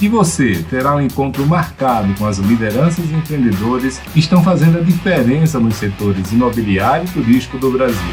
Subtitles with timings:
[0.00, 4.82] E você terá um encontro marcado com as lideranças e empreendedores que estão fazendo a
[4.82, 8.12] diferença nos setores imobiliário e turístico do Brasil.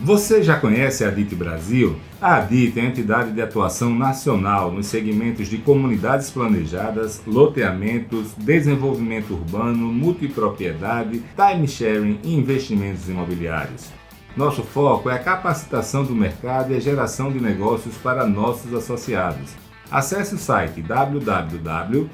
[0.00, 1.94] Você já conhece a ADIT Brasil?
[2.20, 9.34] A ADIT é a entidade de atuação nacional nos segmentos de comunidades planejadas, loteamentos, desenvolvimento
[9.34, 13.99] urbano, multipropriedade, time sharing e investimentos imobiliários.
[14.36, 19.50] Nosso foco é a capacitação do mercado e a geração de negócios para nossos associados.
[19.90, 22.08] Acesse o site www.adit.com.br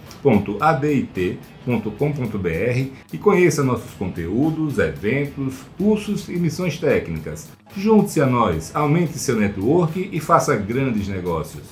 [3.13, 7.51] e conheça nossos conteúdos, eventos, cursos e missões técnicas.
[7.77, 11.65] Junte-se a nós, aumente seu network e faça grandes negócios.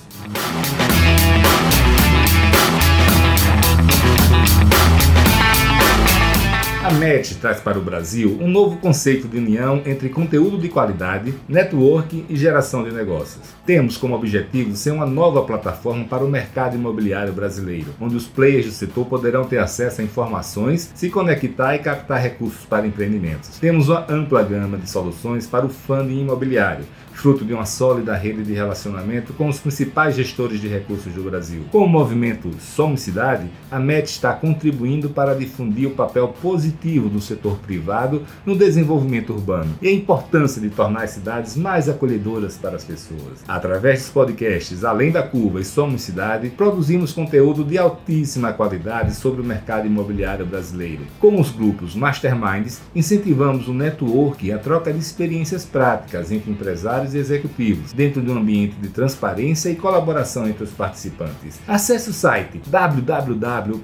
[6.85, 11.33] A MET traz para o Brasil um novo conceito de união entre conteúdo de qualidade,
[11.49, 13.41] network e geração de negócios.
[13.65, 18.67] Temos como objetivo ser uma nova plataforma para o mercado imobiliário brasileiro, onde os players
[18.67, 23.57] do setor poderão ter acesso a informações, se conectar e captar recursos para empreendimentos.
[23.57, 28.43] Temos uma ampla gama de soluções para o funding imobiliário, fruto de uma sólida rede
[28.43, 31.63] de relacionamento com os principais gestores de recursos do Brasil.
[31.71, 37.21] Com o movimento Somos Cidade, a MET está contribuindo para difundir o papel positivo do
[37.21, 42.75] setor privado no desenvolvimento urbano e a importância de tornar as cidades mais acolhedoras para
[42.75, 43.43] as pessoas.
[43.47, 49.41] Através dos podcasts Além da Curva e Somos Cidade, produzimos conteúdo de altíssima qualidade sobre
[49.41, 51.03] o mercado imobiliário brasileiro.
[51.19, 57.04] Com os grupos Masterminds, incentivamos o network e a troca de experiências práticas entre empresários
[57.13, 61.59] e executivos, dentro de um ambiente de transparência e colaboração entre os participantes.
[61.67, 63.75] Acesse o site www.matx.com.br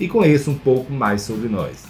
[0.00, 1.84] e conheça um pouco mais sobre nós.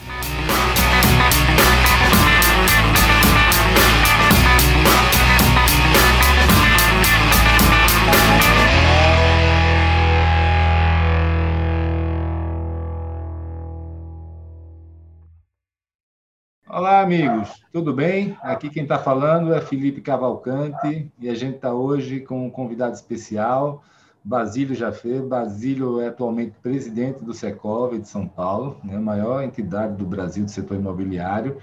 [16.84, 18.36] Olá, amigos, tudo bem?
[18.42, 22.92] Aqui quem está falando é Felipe Cavalcante e a gente está hoje com um convidado
[22.92, 23.82] especial,
[24.22, 25.18] Basílio Jafé.
[25.20, 30.44] Basílio é atualmente presidente do Secov de São Paulo, né, a maior entidade do Brasil
[30.44, 31.56] do setor imobiliário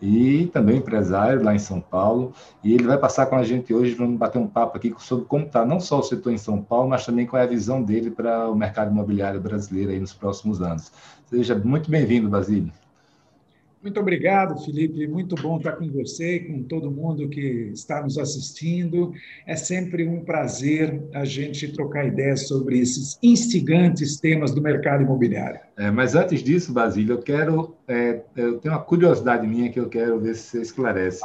[0.00, 2.32] e também empresário lá em São Paulo.
[2.62, 5.44] E ele vai passar com a gente hoje, vamos bater um papo aqui sobre como
[5.44, 8.12] está não só o setor em São Paulo, mas também qual é a visão dele
[8.12, 10.92] para o mercado imobiliário brasileiro aí nos próximos anos.
[11.26, 12.72] Seja muito bem-vindo, Basílio.
[13.80, 15.06] Muito obrigado, Felipe.
[15.06, 19.12] Muito bom estar com você e com todo mundo que está nos assistindo.
[19.46, 25.60] É sempre um prazer a gente trocar ideias sobre esses instigantes temas do mercado imobiliário.
[25.76, 27.76] É, mas antes disso, Basílio, eu quero.
[27.86, 31.22] É, eu tenho uma curiosidade minha que eu quero ver se você esclarece.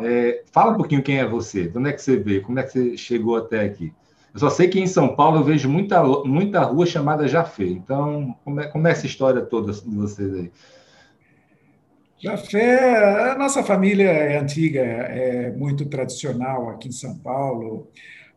[0.00, 2.64] É, fala um pouquinho quem é você, de onde é que você veio, como é
[2.64, 3.92] que você chegou até aqui.
[4.34, 7.64] Eu só sei que em São Paulo eu vejo muita, muita rua chamada Jafé.
[7.64, 10.50] Então, como é, como é essa história toda de vocês aí?
[12.22, 17.90] Jafé, a nossa família é antiga, é muito tradicional aqui em São Paulo.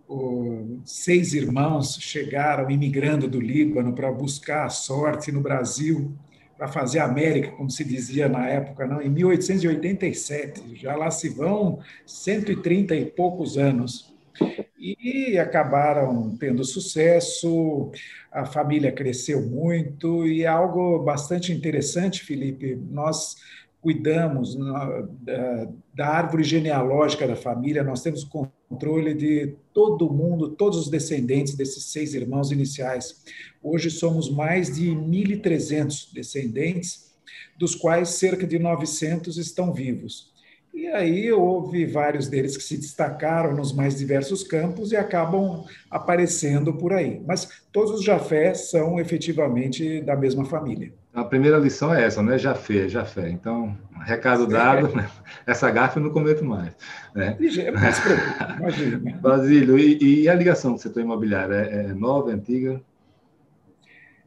[0.07, 6.11] O, seis irmãos chegaram imigrando do Líbano para buscar a sorte no Brasil,
[6.57, 9.03] para fazer América, como se dizia na época, não?
[9.03, 10.75] em 1887.
[10.77, 14.15] Já lá se vão 130 e poucos anos.
[14.79, 17.91] E acabaram tendo sucesso,
[18.31, 22.75] a família cresceu muito, e é algo bastante interessante, Felipe.
[22.89, 23.35] Nós
[23.85, 24.57] cuidamos
[25.93, 31.91] da, árvore genealógica da família, nós temos controle de todo mundo, todos os descendentes desses
[31.91, 33.23] seis irmãos iniciais.
[33.61, 37.13] Hoje somos mais de 1.300 descendentes,
[37.59, 40.33] dos quais cerca de 900 estão vivos.
[40.73, 46.73] E aí houve vários deles que se destacaram nos mais diversos campos e acabam aparecendo
[46.73, 47.21] por aí.
[47.23, 50.91] Mas todos os Jafé são efetivamente da mesma família.
[51.15, 53.29] A primeira lição é essa, não é Jafé, é Jafé.
[53.29, 55.09] Então, recado dado, né?
[55.47, 56.75] essa gafa eu não cometo mais.
[57.15, 57.37] Né?
[57.39, 57.71] Imagina.
[59.21, 61.53] Basílio, e, e, a ligação do setor imobiliário?
[61.55, 62.81] É, é nova, é antiga?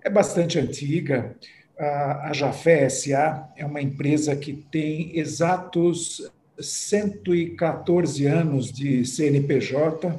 [0.02, 1.36] É bastante antiga.
[1.78, 10.18] A, a Jafé SA é uma empresa que tem exatos 114 anos de CNPJ,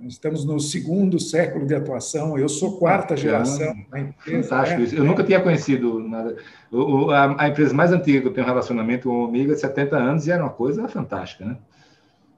[0.00, 4.42] estamos no segundo século de atuação, eu sou quarta geração da empresa.
[4.42, 4.96] Fantástico isso.
[4.96, 6.36] Eu nunca tinha conhecido nada.
[6.70, 9.96] O, a, a, empresa mais antiga que eu tenho relacionamento com o Amiga de 70
[9.96, 11.56] anos e era uma coisa fantástica, né?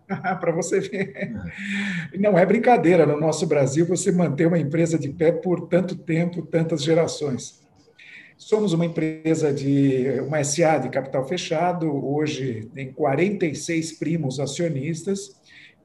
[0.40, 1.12] Para você ver.
[1.14, 2.18] É.
[2.18, 6.42] Não é brincadeira, no nosso Brasil, você manter uma empresa de pé por tanto tempo,
[6.42, 7.66] tantas gerações.
[8.36, 15.36] Somos uma empresa de uma SA de capital fechado, hoje tem 46 primos acionistas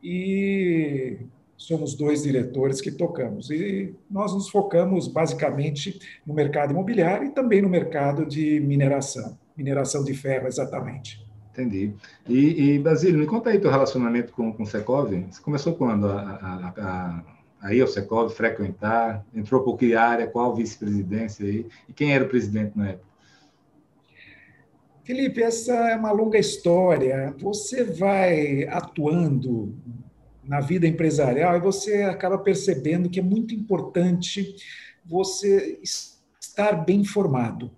[0.04, 1.18] e
[1.64, 3.50] somos dois diretores que tocamos.
[3.50, 10.04] E nós nos focamos basicamente no mercado imobiliário e também no mercado de mineração, mineração
[10.04, 11.26] de ferro, exatamente.
[11.52, 11.94] Entendi.
[12.28, 15.14] E, e Basílio, me conta aí teu relacionamento com, com o Secov.
[15.32, 17.24] Você começou quando a, a, a
[17.62, 19.26] aí ao Secov frequentar?
[19.34, 20.28] Entrou por que área?
[20.28, 21.66] Qual vice-presidência aí?
[21.88, 23.14] E quem era o presidente na época?
[25.06, 27.34] Felipe, essa é uma longa história.
[27.38, 29.74] Você vai atuando
[30.46, 34.56] na vida empresarial e você acaba percebendo que é muito importante
[35.06, 37.72] você estar bem informado.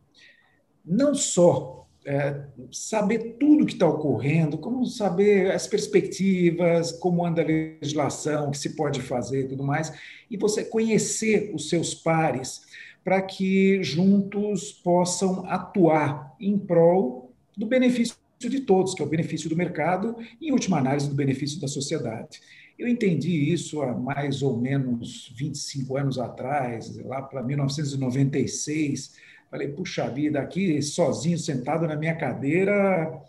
[0.85, 7.45] Não só é, saber tudo que está ocorrendo, como saber as perspectivas, como anda a
[7.45, 9.91] legislação, o que se pode fazer e tudo mais,
[10.29, 12.61] e você conhecer os seus pares
[13.03, 19.49] para que juntos possam atuar em prol do benefício de todos, que é o benefício
[19.49, 22.41] do mercado e, em última análise, do benefício da sociedade.
[22.77, 29.13] Eu entendi isso há mais ou menos 25 anos atrás, lá para 1996,
[29.55, 33.21] Falei, puxa vida, aqui sozinho, sentado na minha cadeira,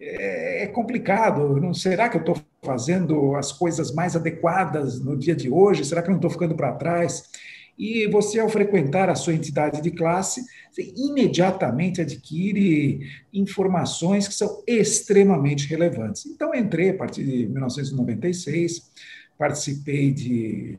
[0.00, 1.60] é, é complicado.
[1.60, 5.84] Não será que eu estou fazendo as coisas mais adequadas no dia de hoje?
[5.84, 7.22] Será que eu não estou ficando para trás?
[7.80, 10.44] E você, ao frequentar a sua entidade de classe,
[10.94, 13.00] imediatamente adquire
[13.32, 16.26] informações que são extremamente relevantes.
[16.26, 18.82] Então, entrei a partir de 1996,
[19.38, 20.78] participei de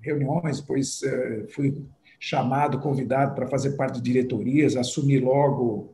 [0.00, 1.84] reuniões, depois eh, fui
[2.20, 5.92] chamado, convidado para fazer parte de diretorias, assumi logo,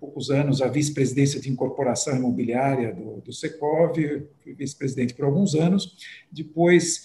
[0.00, 3.94] poucos anos, a vice-presidência de incorporação imobiliária do, do Secov,
[4.42, 5.96] fui vice-presidente por alguns anos.
[6.30, 7.04] Depois,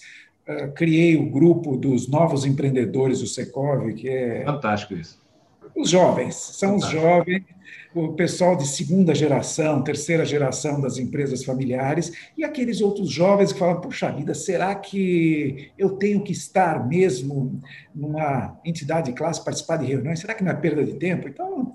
[0.74, 4.44] criei o grupo dos novos empreendedores do Secov, que é.
[4.44, 5.18] Fantástico isso.
[5.76, 6.96] Os jovens, são Fantástico.
[6.96, 7.44] os jovens
[7.94, 13.58] o pessoal de segunda geração, terceira geração das empresas familiares, e aqueles outros jovens que
[13.58, 17.60] falam: puxa vida, será que eu tenho que estar mesmo
[17.94, 20.20] numa entidade de classe, participar de reuniões?
[20.20, 21.28] Será que não é perda de tempo?
[21.28, 21.72] Então,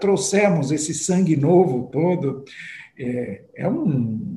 [0.00, 2.44] trouxemos esse sangue novo todo.
[3.00, 4.27] É, é um,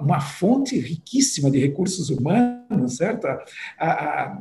[0.00, 3.26] uma fonte riquíssima de recursos humanos, certo?
[3.26, 3.44] A,
[3.78, 4.38] a,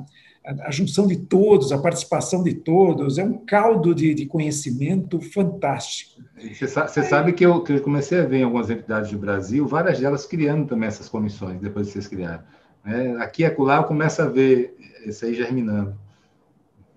[0.65, 6.21] a, junção de todos, a participação de todos, é um caldo de, de conhecimento fantástico.
[6.37, 9.17] Você sabe, você sabe que, eu, que eu comecei a ver em algumas entidades do
[9.17, 12.43] Brasil, várias delas criando também essas comissões, depois que vocês criaram.
[12.85, 14.75] É, aqui e acolá eu começo a ver
[15.05, 15.97] isso aí germinando.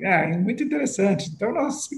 [0.01, 1.31] É, é muito interessante.
[1.35, 1.89] Então, nós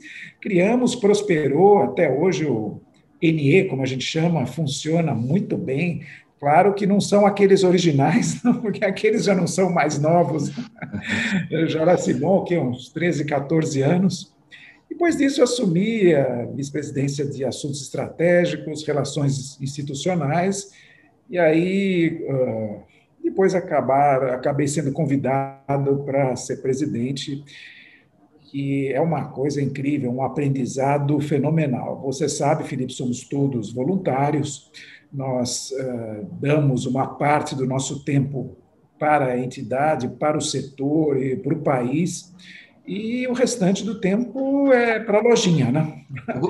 [0.41, 2.81] criamos, prosperou, até hoje o
[3.23, 6.03] NE, como a gente chama, funciona muito bem.
[6.39, 10.51] Claro que não são aqueles originais, porque aqueles já não são mais novos.
[11.69, 14.35] já era Simon, que uns 13, 14 anos.
[14.89, 20.71] Depois disso, eu assumi a vice-presidência de assuntos estratégicos, relações institucionais,
[21.29, 22.25] e aí
[23.29, 27.45] depois acabar, acabei sendo convidado para ser presidente,
[28.51, 32.01] que é uma coisa incrível, um aprendizado fenomenal.
[32.01, 34.73] Você sabe, Felipe, somos todos voluntários,
[35.13, 38.57] nós uh, damos uma parte do nosso tempo
[38.99, 42.35] para a entidade, para o setor e para o país,
[42.87, 46.01] e o restante do tempo é para a lojinha, né?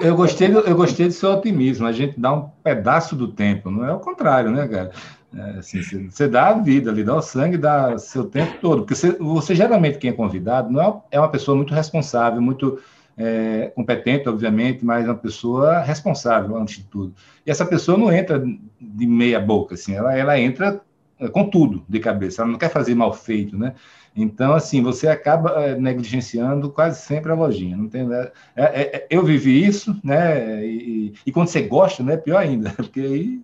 [0.00, 3.84] Eu gostei, eu gostei do seu otimismo, a gente dá um pedaço do tempo, não
[3.84, 4.92] é o contrário, né, cara?
[5.36, 8.94] É, assim, você dá a vida ali, dá o sangue, dá seu tempo todo, porque
[8.94, 12.78] você, você geralmente, quem é convidado, não é, é uma pessoa muito responsável, muito
[13.18, 17.14] é, competente, obviamente, mas uma pessoa responsável, antes de tudo.
[17.44, 18.42] E essa pessoa não entra
[18.80, 20.80] de meia boca, assim, ela, ela entra
[21.18, 23.74] é, com tudo de cabeça, ela não quer fazer mal feito, né?
[24.14, 27.76] Então, assim, você acaba é, negligenciando quase sempre a lojinha.
[27.76, 30.64] Não tem, é, é, é, eu vivi isso, né?
[30.66, 32.16] E, e, quando você gosta, né?
[32.16, 33.40] Pior ainda, porque aí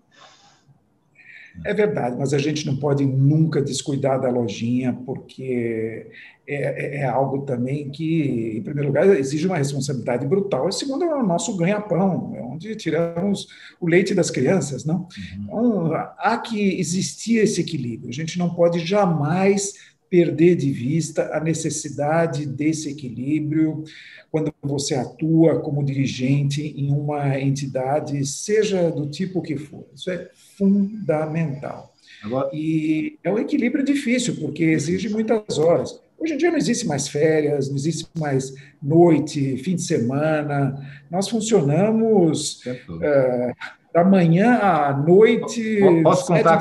[1.65, 6.11] é verdade, mas a gente não pode nunca descuidar da lojinha, porque
[6.47, 11.05] é, é, é, algo também que, em primeiro lugar, exige uma responsabilidade brutal, e segundo,
[11.05, 13.47] é o nosso ganha-pão, é onde tiramos
[13.81, 15.07] o leite das crianças, não?
[15.39, 15.45] Uhum.
[15.45, 18.11] Então, há que existir esse equilíbrio.
[18.11, 19.75] A gente não pode jamais
[20.15, 23.83] perder de vista a necessidade desse equilíbrio
[24.31, 29.85] quando você atua como dirigente em uma entidade, seja do tipo que for.
[29.93, 31.93] Isso é fundamental.
[32.23, 32.49] Agora...
[32.53, 36.01] E é um equilíbrio difícil, porque exige muitas horas.
[36.17, 40.81] Hoje em dia não existe mais férias, não existe mais noite, fim de semana.
[41.11, 42.61] Nós funcionamos
[43.03, 43.53] é,
[43.95, 45.79] da manhã à noite.
[46.03, 46.59] Posso contar,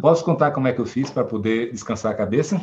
[0.00, 2.58] posso contar como é que eu fiz para poder descansar a cabeça?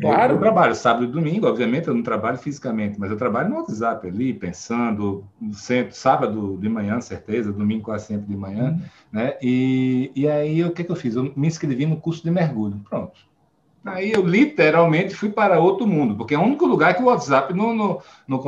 [0.00, 0.32] Claro.
[0.32, 3.56] Eu, eu, trabalho sábado e domingo, obviamente eu não trabalho fisicamente, mas eu trabalho no
[3.56, 8.80] WhatsApp ali, pensando, sempre, sábado de manhã, certeza, domingo quase sempre de manhã, uhum.
[9.12, 9.36] né?
[9.42, 11.16] E, e aí o que, que eu fiz?
[11.16, 13.29] Eu me inscrevi no curso de mergulho, pronto.
[13.84, 17.54] Aí eu literalmente fui para outro mundo, porque é o único lugar que o WhatsApp
[17.54, 18.42] não, não, não,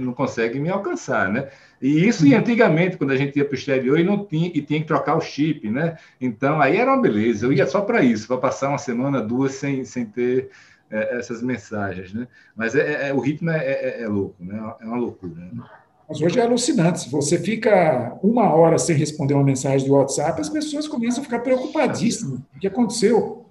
[0.00, 1.48] não consegue me alcançar, né?
[1.82, 2.38] E isso, e uhum.
[2.38, 5.16] antigamente, quando a gente ia para o exterior e não tinha, e tinha que trocar
[5.16, 5.96] o chip, né?
[6.20, 7.46] Então, aí era uma beleza.
[7.46, 10.50] Eu ia só para isso, para passar uma semana, duas, sem, sem ter
[10.90, 12.28] é, essas mensagens, né?
[12.54, 14.74] Mas é, é o ritmo é, é, é, louco, né?
[14.80, 15.34] É uma loucura.
[15.34, 15.64] Né?
[16.08, 17.00] Mas hoje é alucinante.
[17.00, 21.24] Se você fica uma hora sem responder uma mensagem do WhatsApp, as pessoas começam a
[21.24, 22.38] ficar preocupadíssimas.
[22.54, 23.45] O que aconteceu?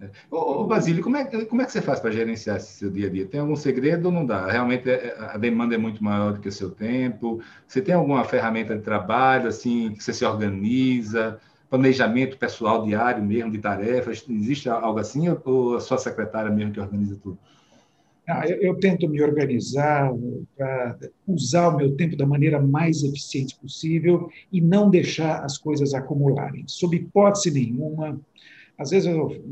[0.00, 0.10] É.
[0.30, 3.10] Ô, Basílio, como é, como é que você faz para gerenciar esse seu dia a
[3.10, 3.26] dia?
[3.26, 4.50] Tem algum segredo ou não dá?
[4.50, 7.40] Realmente a demanda é muito maior do que o seu tempo?
[7.66, 11.40] Você tem alguma ferramenta de trabalho, assim, que você se organiza?
[11.68, 14.24] planejamento pessoal diário mesmo de tarefas?
[14.28, 17.38] Existe algo assim ou a sua secretária mesmo que organiza tudo?
[18.28, 20.10] Ah, eu, eu, tento me organizar
[20.56, 20.98] para
[21.28, 26.64] usar o meu tempo da maneira mais eficiente possível e não deixar as coisas acumularem.
[26.66, 28.20] Sob hipótese nenhuma,
[28.78, 29.42] às vezes eu.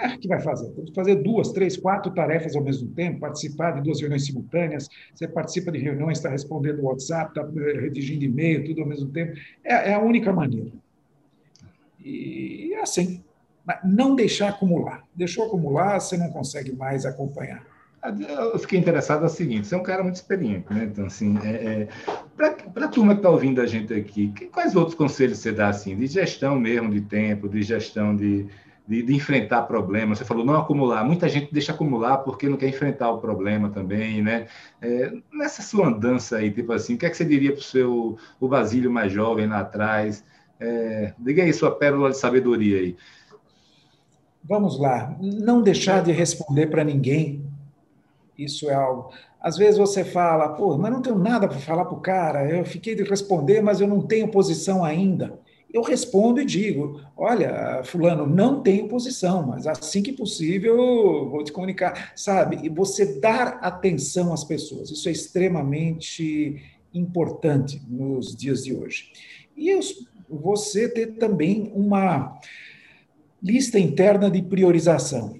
[0.00, 0.72] É, que vai fazer?
[0.94, 4.88] Fazer duas, três, quatro tarefas ao mesmo tempo, participar de duas reuniões simultâneas.
[5.12, 7.48] Você participa de reuniões, está respondendo WhatsApp, está
[7.80, 9.36] redigindo e-mail, tudo ao mesmo tempo.
[9.64, 10.70] É, é a única maneira.
[11.98, 13.24] E é assim,
[13.84, 15.04] não deixar acumular.
[15.14, 17.66] Deixou acumular, você não consegue mais acompanhar.
[18.52, 20.88] Eu fiquei interessado no seguinte: você é um cara muito experiente, né?
[20.90, 21.88] Então, assim, é, é,
[22.72, 25.68] para a turma que está ouvindo a gente aqui, que, quais outros conselhos você dá,
[25.68, 28.46] assim, de gestão mesmo de tempo, de gestão de,
[28.86, 30.18] de, de, enfrentar problemas?
[30.18, 31.04] Você falou não acumular.
[31.04, 34.46] Muita gente deixa acumular porque não quer enfrentar o problema também, né?
[34.80, 37.64] É, nessa sua andança aí, tipo assim, o que é que você diria para o
[37.64, 40.24] seu o Basílio mais jovem lá atrás?
[40.60, 42.96] É, diga aí sua pérola de sabedoria aí.
[44.48, 45.14] Vamos lá.
[45.20, 47.47] Não deixar de responder para ninguém.
[48.38, 49.10] Isso é algo.
[49.40, 52.48] Às vezes você fala, pô, mas não tenho nada para falar para o cara.
[52.48, 55.40] Eu fiquei de responder, mas eu não tenho posição ainda.
[55.72, 61.52] Eu respondo e digo: olha, Fulano, não tenho posição, mas assim que possível vou te
[61.52, 62.12] comunicar.
[62.16, 62.60] Sabe?
[62.62, 64.90] E você dar atenção às pessoas.
[64.90, 66.62] Isso é extremamente
[66.94, 69.12] importante nos dias de hoje.
[69.56, 69.78] E
[70.28, 72.38] você ter também uma
[73.42, 75.38] lista interna de priorização?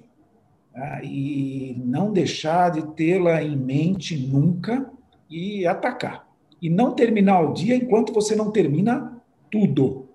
[1.03, 4.89] E não deixar de tê-la em mente nunca
[5.29, 6.27] e atacar.
[6.61, 9.21] E não terminar o dia enquanto você não termina
[9.51, 10.09] tudo.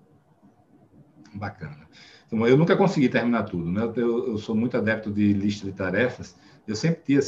[1.33, 1.85] Bacana.
[2.27, 3.91] Então, eu nunca consegui terminar tudo, né?
[3.95, 6.35] Eu, eu sou muito adepto de lista de tarefas
[6.67, 7.19] eu sempre tinha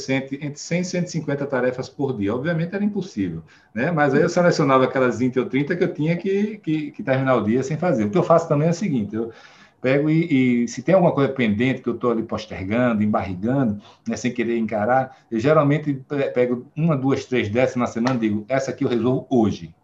[0.44, 2.34] entre 100 e 150 tarefas por dia.
[2.34, 3.42] Obviamente era impossível,
[3.72, 3.90] né?
[3.90, 7.36] mas aí eu selecionava aquelas 20 ou 30 que eu tinha que, que, que terminar
[7.36, 8.04] o dia sem fazer.
[8.04, 9.32] O que eu faço também é o seguinte: eu
[9.80, 14.16] pego e, e se tem alguma coisa pendente que eu estou ali postergando, embarrigando, né,
[14.16, 16.02] sem querer encarar, eu geralmente
[16.34, 19.74] pego uma, duas, três dessas na semana e digo: essa aqui eu resolvo hoje.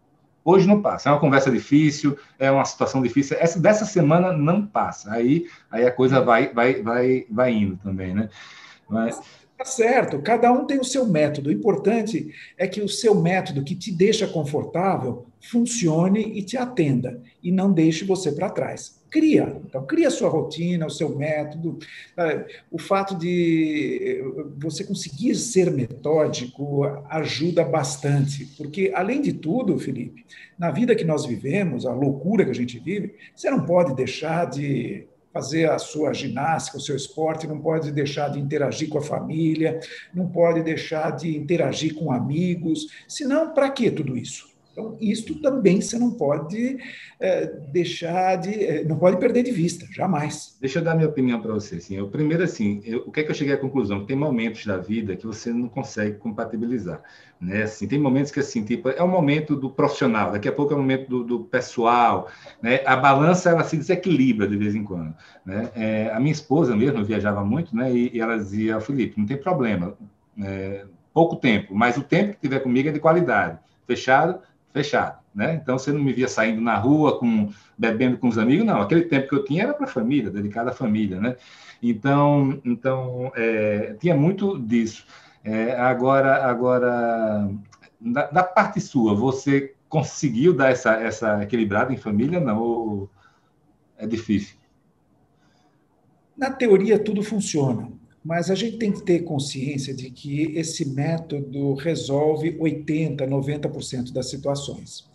[0.43, 3.35] Hoje não passa, é uma conversa difícil, é uma situação difícil.
[3.39, 5.11] Essa dessa semana não passa.
[5.11, 8.29] Aí, aí a coisa vai, vai, vai, vai indo também, né?
[8.87, 9.19] Mas
[9.57, 11.49] Tá certo, cada um tem o seu método.
[11.49, 17.21] O importante é que o seu método que te deixa confortável funcione e te atenda
[17.41, 19.01] e não deixe você para trás.
[19.15, 21.79] Cria, então cria a sua rotina, o seu método.
[22.69, 24.21] O fato de
[24.57, 30.25] você conseguir ser metódico ajuda bastante, porque além de tudo, Felipe,
[30.59, 34.49] na vida que nós vivemos, a loucura que a gente vive, você não pode deixar
[34.49, 39.01] de fazer a sua ginástica, o seu esporte, não pode deixar de interagir com a
[39.01, 39.79] família,
[40.13, 42.87] não pode deixar de interagir com amigos.
[43.07, 44.54] Senão, para que tudo isso?
[44.75, 46.77] Então, isto também você não pode
[47.17, 48.53] é, deixar de.
[48.61, 50.57] É, não pode perder de vista, jamais.
[50.59, 51.75] Deixa eu dar minha opinião para você.
[51.75, 51.95] Assim.
[51.95, 54.05] Eu, primeiro, assim, eu, o que é que eu cheguei à conclusão?
[54.05, 57.01] Tem momentos da vida que você não consegue compatibilizar.
[57.39, 57.63] Né?
[57.63, 60.75] Assim, tem momentos que, assim, tipo, é o momento do profissional, daqui a pouco é
[60.75, 62.29] o momento do, do pessoal.
[62.61, 62.81] Né?
[62.85, 65.15] A balança ela se desequilibra de vez em quando.
[65.45, 65.71] Né?
[65.73, 67.93] É, a minha esposa mesmo viajava muito né?
[67.93, 69.93] e, e ela dizia: Felipe, não tem problema.
[70.37, 73.57] É, pouco tempo, mas o tempo que tiver comigo é de qualidade.
[73.87, 74.39] Fechado?
[74.75, 75.53] Fechado, né?
[75.55, 78.81] Então você não me via saindo na rua com bebendo com os amigos, não.
[78.81, 81.37] Aquele tempo que eu tinha era para a família, dedicado à família, né?
[81.81, 85.05] Então, então é, tinha muito disso.
[85.45, 87.49] É, agora, agora
[88.01, 93.09] da, da, parte sua, você conseguiu dar essa, essa equilibrada em família, não?
[93.97, 94.57] É difícil?
[96.35, 97.89] Na teoria, tudo funciona,
[98.25, 104.31] mas a gente tem que ter consciência de que esse método resolve 80%, 90% das
[104.31, 105.07] situações.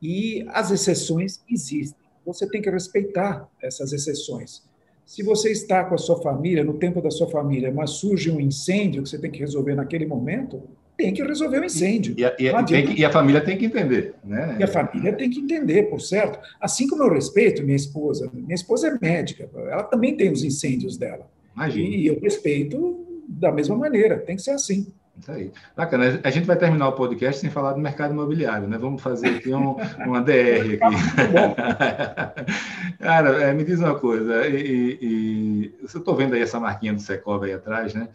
[0.00, 1.98] E as exceções existem.
[2.24, 4.62] Você tem que respeitar essas exceções.
[5.04, 8.40] Se você está com a sua família, no tempo da sua família, mas surge um
[8.40, 10.62] incêndio que você tem que resolver naquele momento,
[10.96, 12.14] tem que resolver o incêndio.
[12.16, 14.14] E a, e, a, que, e a, família tem que entender.
[14.22, 14.58] Né?
[14.60, 16.38] E a família tem que entender, por certo.
[16.60, 18.30] Assim como eu respeito minha esposa.
[18.32, 21.28] Minha esposa é médica, ela também tem os incêndios dela.
[21.54, 21.96] Imagina.
[21.96, 24.92] E eu respeito da mesma maneira, tem que ser assim.
[25.18, 25.52] Isso aí.
[25.76, 26.20] Bacana.
[26.24, 28.78] A gente vai terminar o podcast sem falar do mercado imobiliário, né?
[28.78, 30.96] Vamos fazer aqui um, uma DR aqui.
[32.98, 36.94] Cara, é, me diz uma coisa, e, e, e eu estou vendo aí essa marquinha
[36.94, 38.08] do Secov aí atrás, né?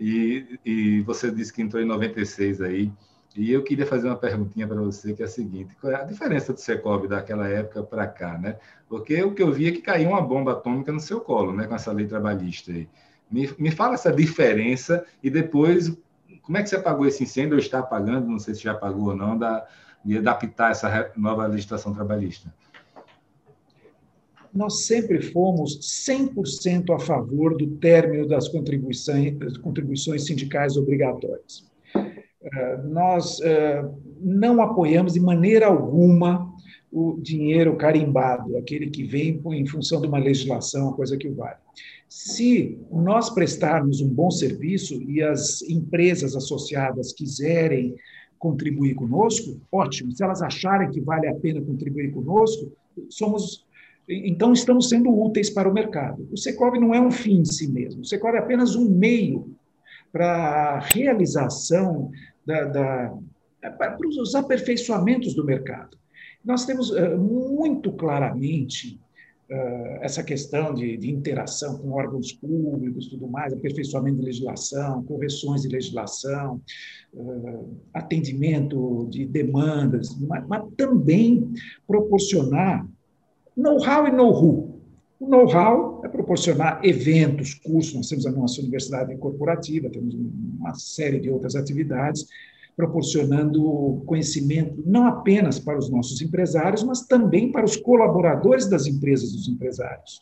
[0.00, 2.90] E, e você disse que entrou em 96 aí.
[3.38, 6.04] E eu queria fazer uma perguntinha para você, que é a seguinte: qual é a
[6.04, 8.56] diferença do Secov daquela época para cá, né?
[8.88, 11.68] Porque o que eu vi é que caiu uma bomba atômica no seu colo, né?
[11.68, 12.88] Com essa lei trabalhista aí.
[13.30, 15.96] Me, me fala essa diferença e depois
[16.42, 18.26] como é que você apagou esse incêndio ou está apagando?
[18.26, 19.66] Não sei se já apagou ou não, da,
[20.04, 22.52] de adaptar essa nova legislação trabalhista
[24.52, 25.78] nós sempre fomos
[26.08, 31.67] 100% a favor do término das contribuições, contribuições sindicais obrigatórias.
[32.54, 33.84] Eh, nós eh,
[34.20, 36.52] não apoiamos de maneira alguma
[36.90, 41.58] o dinheiro carimbado, aquele que vem em função de uma legislação, coisa que o vale.
[42.08, 47.94] Se nós prestarmos um bom serviço e as empresas associadas quiserem
[48.38, 50.12] contribuir conosco, ótimo.
[50.12, 52.72] Se elas acharem que vale a pena contribuir conosco,
[53.10, 53.66] somos
[54.10, 56.26] então, estamos sendo úteis para o mercado.
[56.32, 58.00] O Secov não é um fim em si mesmo.
[58.00, 59.54] O Secov é apenas um meio
[60.10, 62.10] para a realização
[62.48, 65.98] da, da, para os aperfeiçoamentos do mercado.
[66.42, 68.98] Nós temos uh, muito claramente
[69.50, 75.62] uh, essa questão de, de, interação com órgãos públicos, tudo mais, aperfeiçoamento de legislação, correções
[75.62, 76.62] de legislação,
[77.12, 81.52] uh, atendimento de demandas, mas, mas também
[81.86, 82.88] proporcionar
[83.58, 84.67] Know-how e know-who.
[85.20, 91.18] O know-how é proporcionar eventos, cursos, nós temos a nossa universidade corporativa, temos uma série
[91.18, 92.26] de outras atividades,
[92.76, 99.32] proporcionando conhecimento não apenas para os nossos empresários, mas também para os colaboradores das empresas
[99.32, 100.20] dos empresários.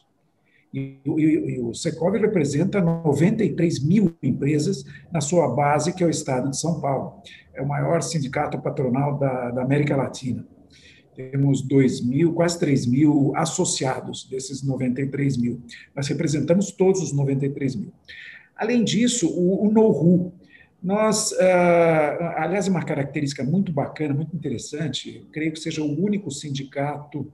[0.72, 6.10] E, e, e o Secov representa 93 mil empresas na sua base, que é o
[6.10, 7.20] estado de São Paulo.
[7.54, 10.46] É o maior sindicato patronal da, da América Latina.
[11.16, 15.60] Temos 2 mil, quase 3 mil associados desses 93 mil.
[15.94, 17.92] Nós representamos todos os 93 mil.
[18.54, 20.32] Além disso, o, o.
[20.82, 26.30] Nós, uh, aliás, é uma característica muito bacana, muito interessante, creio que seja o único
[26.30, 27.26] sindicato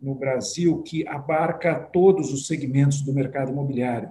[0.00, 4.10] no Brasil que abarca todos os segmentos do mercado imobiliário.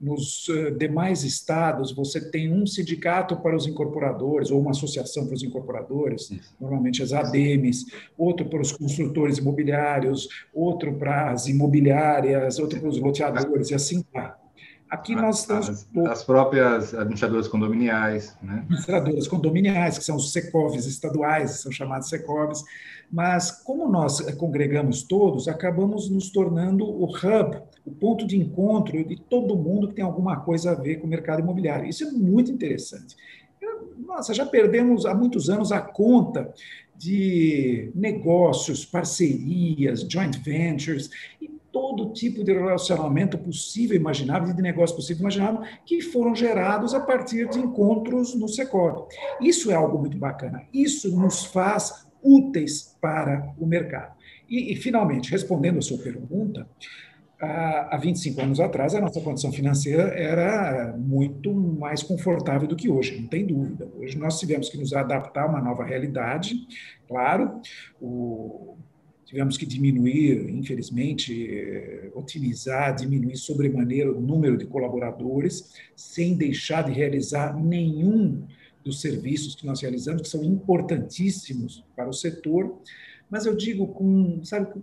[0.00, 5.34] Nos eh, demais estados, você tem um sindicato para os incorporadores, ou uma associação para
[5.34, 6.30] os incorporadores,
[6.60, 12.98] normalmente as ADEMES, outro para os construtores imobiliários, outro para as imobiliárias, outro para os
[12.98, 14.32] loteadores, e assim vai.
[14.90, 15.68] Aqui nós temos.
[15.68, 18.34] As, as, próprias administradoras condominiais.
[18.42, 18.60] Né?
[18.60, 22.64] Administradoras condominiais, que são os SECOVs estaduais, são chamados SECOVs.
[23.10, 29.16] Mas, como nós congregamos todos, acabamos nos tornando o hub, o ponto de encontro de
[29.16, 31.88] todo mundo que tem alguma coisa a ver com o mercado imobiliário.
[31.88, 33.16] Isso é muito interessante.
[33.98, 36.52] Nossa, já perdemos há muitos anos a conta
[36.96, 45.20] de negócios, parcerias, joint ventures, e todo tipo de relacionamento possível, imaginável, de negócio possível,
[45.20, 49.06] imaginável, que foram gerados a partir de encontros no Secor.
[49.40, 50.64] Isso é algo muito bacana.
[50.72, 54.16] Isso nos faz úteis para o mercado.
[54.48, 56.66] E, e finalmente, respondendo a sua pergunta,
[57.40, 63.20] há 25 anos atrás, a nossa condição financeira era muito mais confortável do que hoje,
[63.20, 63.88] não tem dúvida.
[63.96, 66.66] Hoje nós tivemos que nos adaptar a uma nova realidade,
[67.06, 67.60] claro,
[68.00, 68.76] o,
[69.28, 77.54] tivemos que diminuir, infelizmente, otimizar, diminuir sobremaneira o número de colaboradores, sem deixar de realizar
[77.54, 78.42] nenhum
[78.82, 82.80] dos serviços que nós realizamos, que são importantíssimos para o setor.
[83.28, 84.82] Mas eu digo com, sabe,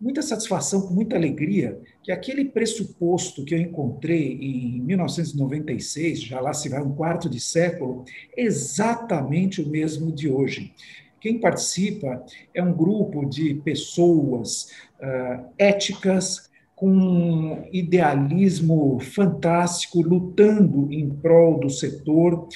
[0.00, 6.54] muita satisfação, com muita alegria, que aquele pressuposto que eu encontrei em 1996, já lá
[6.54, 8.04] se vai um quarto de século,
[8.36, 10.72] é exatamente o mesmo de hoje.
[11.20, 21.10] Quem participa é um grupo de pessoas uh, éticas, com um idealismo fantástico, lutando em
[21.10, 22.48] prol do setor,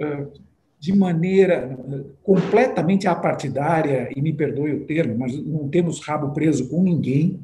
[0.00, 0.47] uh,
[0.80, 1.76] de maneira
[2.22, 7.40] completamente apartidária, e me perdoe o termo, mas não temos rabo preso com ninguém,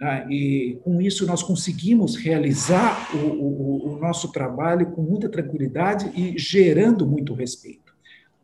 [0.00, 6.10] ah, e com isso nós conseguimos realizar o, o, o, nosso trabalho com muita tranquilidade
[6.14, 7.94] e gerando muito respeito.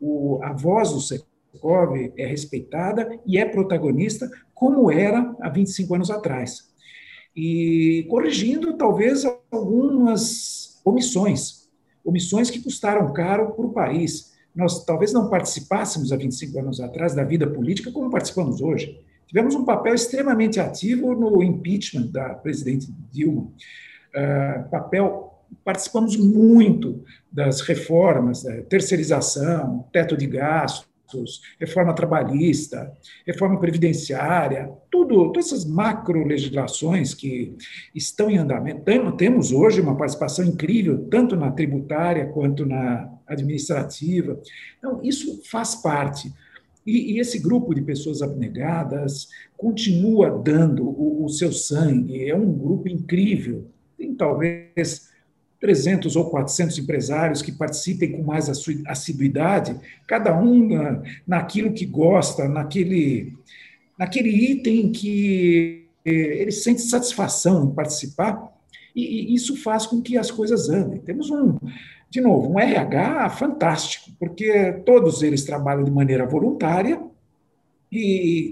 [0.01, 6.09] O, a voz do Secov é respeitada e é protagonista, como era há 25 anos
[6.09, 6.73] atrás.
[7.35, 11.62] E corrigindo, talvez, algumas omissões,
[12.03, 14.33] omissões que custaram caro para o país.
[14.55, 18.99] Nós talvez não participássemos há 25 anos atrás da vida política como participamos hoje
[19.33, 23.51] Tivemos um papel extremamente ativo no impeachment da presidente Dilma.
[24.15, 25.33] Uh, papel
[25.65, 30.27] participamos muito das reformas, da terceirização, teto de
[31.13, 32.91] gastos, reforma trabalhista,
[33.25, 37.55] reforma previdenciária, tudo, todas essas macro legislações que
[37.93, 38.83] estão em andamento.
[39.17, 44.39] Temos hoje uma participação incrível, tanto na tributária quanto na administrativa.
[44.77, 46.33] Então, isso faz parte.
[46.85, 52.51] E, e, esse grupo de pessoas abnegadas continua dando o, o, seu sangue, é um
[52.51, 53.69] grupo incrível.
[53.97, 55.12] Tem talvez
[55.63, 58.49] 300 ou 400 empresários que participem com mais
[58.85, 63.31] assiduidade, cada um na, naquilo que gosta, naquele,
[63.97, 68.51] naquele item que eh, ele sente satisfação em participar,
[68.93, 70.99] e, e isso faz com que as coisas andem.
[70.99, 71.57] Temos um,
[72.09, 77.01] de novo, um RH fantástico, porque todos eles trabalham de maneira voluntária
[77.89, 78.51] e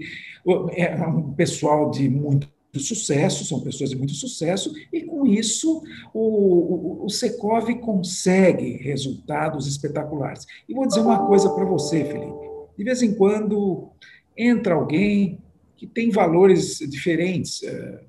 [0.77, 2.47] é um pessoal de muito
[2.79, 9.67] sucesso, são pessoas de muito sucesso, e com isso o, o, o Secov consegue resultados
[9.67, 10.45] espetaculares.
[10.67, 13.89] E vou dizer uma coisa para você, Felipe: de vez em quando
[14.37, 15.39] entra alguém
[15.75, 18.01] que tem valores diferentes, eh,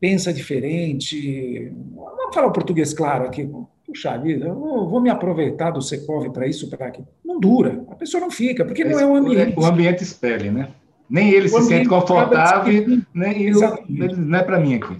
[0.00, 1.72] pensa diferente.
[1.94, 3.48] Vamos falar o português claro aqui,
[3.86, 7.06] puxa vida, eu vou me aproveitar do Secov para isso, para aquilo.
[7.24, 9.58] Não dura, a pessoa não fica, porque não é um ambiente.
[9.58, 10.68] O ambiente espelha, né?
[11.12, 13.60] Nem ele se sente confortável, nem eu,
[14.16, 14.96] não é para mim aqui.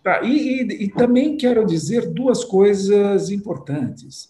[0.00, 4.28] Tá, e, e, e também quero dizer duas coisas importantes.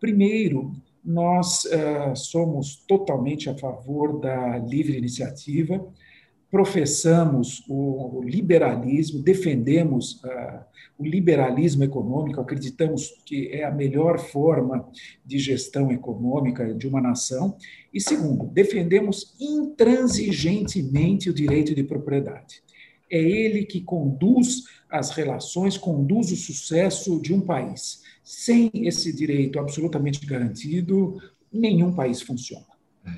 [0.00, 0.72] Primeiro,
[1.04, 5.86] nós uh, somos totalmente a favor da livre iniciativa,
[6.50, 10.64] professamos o liberalismo, defendemos uh,
[10.98, 14.88] o liberalismo econômico, acreditamos que é a melhor forma
[15.24, 17.56] de gestão econômica de uma nação.
[17.92, 22.62] E segundo, defendemos intransigentemente o direito de propriedade.
[23.10, 28.02] É ele que conduz as relações, conduz o sucesso de um país.
[28.24, 31.18] Sem esse direito absolutamente garantido,
[31.52, 32.66] nenhum país funciona.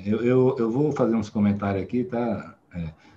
[0.04, 2.56] Eu, eu, eu vou fazer uns comentários aqui, tá?
[2.74, 3.09] É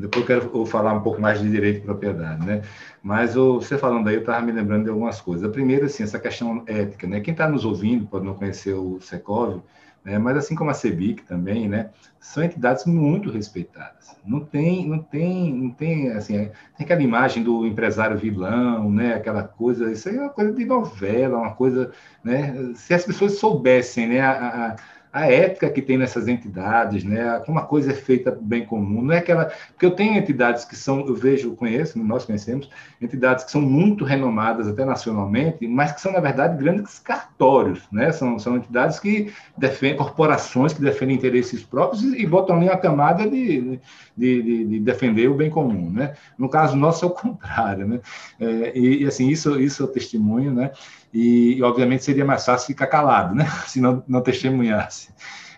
[0.00, 2.62] Depois eu quero falar um pouco mais de direito de propriedade, né?
[3.02, 5.48] Mas você falando aí, eu estava me lembrando de algumas coisas.
[5.48, 7.20] A primeira, assim, essa questão ética, né?
[7.20, 9.60] Quem está nos ouvindo pode não conhecer o Secov,
[10.04, 10.18] né?
[10.18, 11.90] mas assim como a CEBIC também, né?
[12.20, 14.14] São entidades muito respeitadas.
[14.24, 16.34] Não tem, não tem, não tem, assim,
[16.76, 19.14] tem aquela imagem do empresário vilão, né?
[19.14, 21.90] Aquela coisa, isso aí é uma coisa de novela, uma coisa,
[22.22, 22.72] né?
[22.74, 24.20] Se as pessoas soubessem, né?
[24.20, 24.76] A, a,
[25.14, 27.40] a ética que tem nessas entidades, né?
[27.46, 29.44] Como a coisa é feita para o bem comum, não é aquela.
[29.68, 32.68] Porque eu tenho entidades que são, eu vejo, conheço, nós conhecemos,
[33.00, 38.10] entidades que são muito renomadas até nacionalmente, mas que são, na verdade, grandes cartórios, né?
[38.10, 42.76] São, são entidades que defendem, corporações que defendem interesses próprios e, e botam ali uma
[42.76, 43.78] camada de,
[44.16, 46.14] de, de, de, defender o bem comum, né?
[46.36, 48.00] No caso nosso é o contrário, né?
[48.40, 50.72] É, e, e, assim, isso, isso é o testemunho, né?
[51.14, 53.46] E, obviamente, seria mais fácil ficar calado, né?
[53.68, 55.10] se não, não testemunhasse.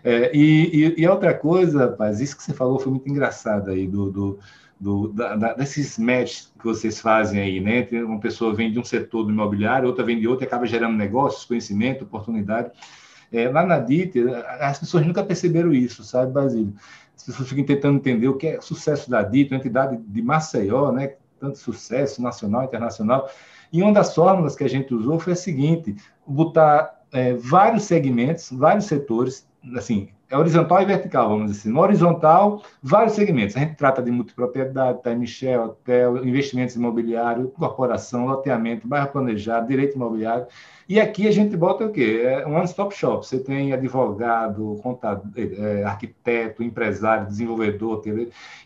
[0.04, 4.10] É, e, e, outra coisa, rapaz, isso que você falou foi muito engraçado aí, do,
[4.12, 4.38] do,
[4.78, 7.88] do da, da, desses matches que vocês fazem aí, né?
[8.04, 10.94] Uma pessoa vem de um setor do imobiliário, outra vem de outro e acaba gerando
[10.94, 12.70] negócios, conhecimento, oportunidade.
[13.32, 14.22] É, lá na DIT,
[14.60, 16.74] as pessoas nunca perceberam isso, sabe, Basílio?
[17.16, 20.92] As pessoas ficam tentando entender o que é sucesso da DIT, uma entidade de Maceió,
[20.92, 21.14] né?
[21.40, 23.28] Tanto sucesso nacional, internacional.
[23.72, 28.50] E uma das fórmulas que a gente usou foi a seguinte: botar é, vários segmentos,
[28.50, 31.70] vários setores, assim, é horizontal e vertical, vamos dizer assim.
[31.70, 33.56] No horizontal, vários segmentos.
[33.56, 39.94] A gente trata de multipropriedade, time share, hotel, investimentos imobiliários, corporação, loteamento, bairro planejado, direito
[39.94, 40.46] imobiliário.
[40.88, 42.22] E aqui a gente bota o quê?
[42.24, 43.24] É um one-stop shop.
[43.24, 48.02] Você tem advogado, contador, é, arquiteto, empresário, desenvolvedor,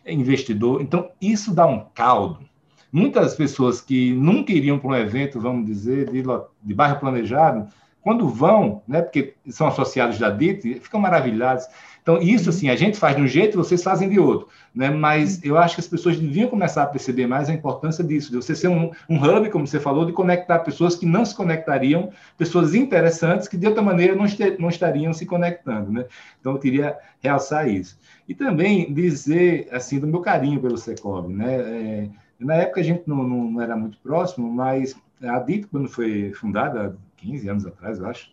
[0.07, 0.81] investidor.
[0.81, 2.50] Então, isso dá um caldo
[2.93, 6.23] muitas pessoas que nunca iriam para um evento, vamos dizer, de,
[6.63, 7.69] de bairro planejado,
[8.03, 11.67] quando vão, né, porque são associados da DIT, ficam maravilhados.
[12.03, 14.49] Então, isso, assim, a gente faz de um jeito, vocês fazem de outro.
[14.75, 14.89] Né?
[14.89, 18.37] Mas eu acho que as pessoas deviam começar a perceber mais a importância disso, de
[18.37, 22.11] você ser um, um hub, como você falou, de conectar pessoas que não se conectariam,
[22.39, 25.93] pessoas interessantes que, de outra maneira, não, este, não estariam se conectando.
[25.93, 26.07] Né?
[26.41, 27.99] Então, eu queria realçar isso.
[28.27, 31.29] E também dizer, assim, do meu carinho pelo Secov.
[31.29, 31.55] Né?
[31.55, 32.09] É,
[32.41, 36.33] na época, a gente não, não, não era muito próximo, mas a DIT, quando foi
[36.33, 38.31] fundada, 15 anos atrás, eu acho,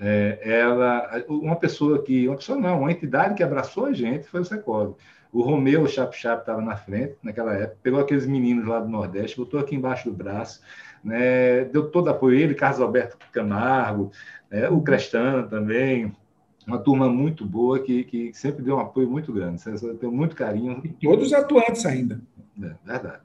[0.00, 4.40] é, ela, uma pessoa que, uma pessoa não, uma entidade que abraçou a gente foi
[4.40, 4.94] o Secov.
[5.32, 8.88] O Romeu, o Chap Chap, estava na frente naquela época, pegou aqueles meninos lá do
[8.88, 10.60] Nordeste, botou aqui embaixo do braço,
[11.02, 14.10] né, deu todo apoio ele, Carlos Alberto Camargo,
[14.50, 16.14] né, o Crestano também,
[16.66, 19.62] uma turma muito boa que, que sempre deu um apoio muito grande.
[19.98, 20.80] Tenho muito carinho.
[20.84, 22.20] E todos atuantes ainda.
[22.60, 23.20] É, verdade.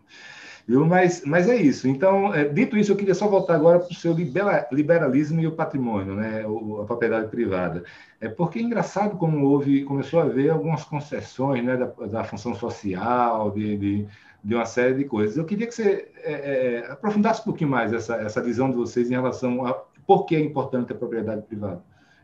[0.67, 0.85] Viu?
[0.85, 1.87] Mas, mas é isso.
[1.87, 5.53] Então, é, dito isso, eu queria só voltar agora para o seu liberalismo e o
[5.53, 6.45] patrimônio, né?
[6.45, 7.85] O, a propriedade privada.
[8.19, 12.53] É porque é engraçado como houve, começou a haver algumas concessões né, da, da função
[12.53, 14.07] social, de, de,
[14.43, 15.37] de, uma série de coisas.
[15.37, 19.09] Eu queria que você é, é, aprofundasse um pouquinho mais essa, essa visão de vocês
[19.09, 19.73] em relação a
[20.05, 21.81] por que é importante a propriedade privada.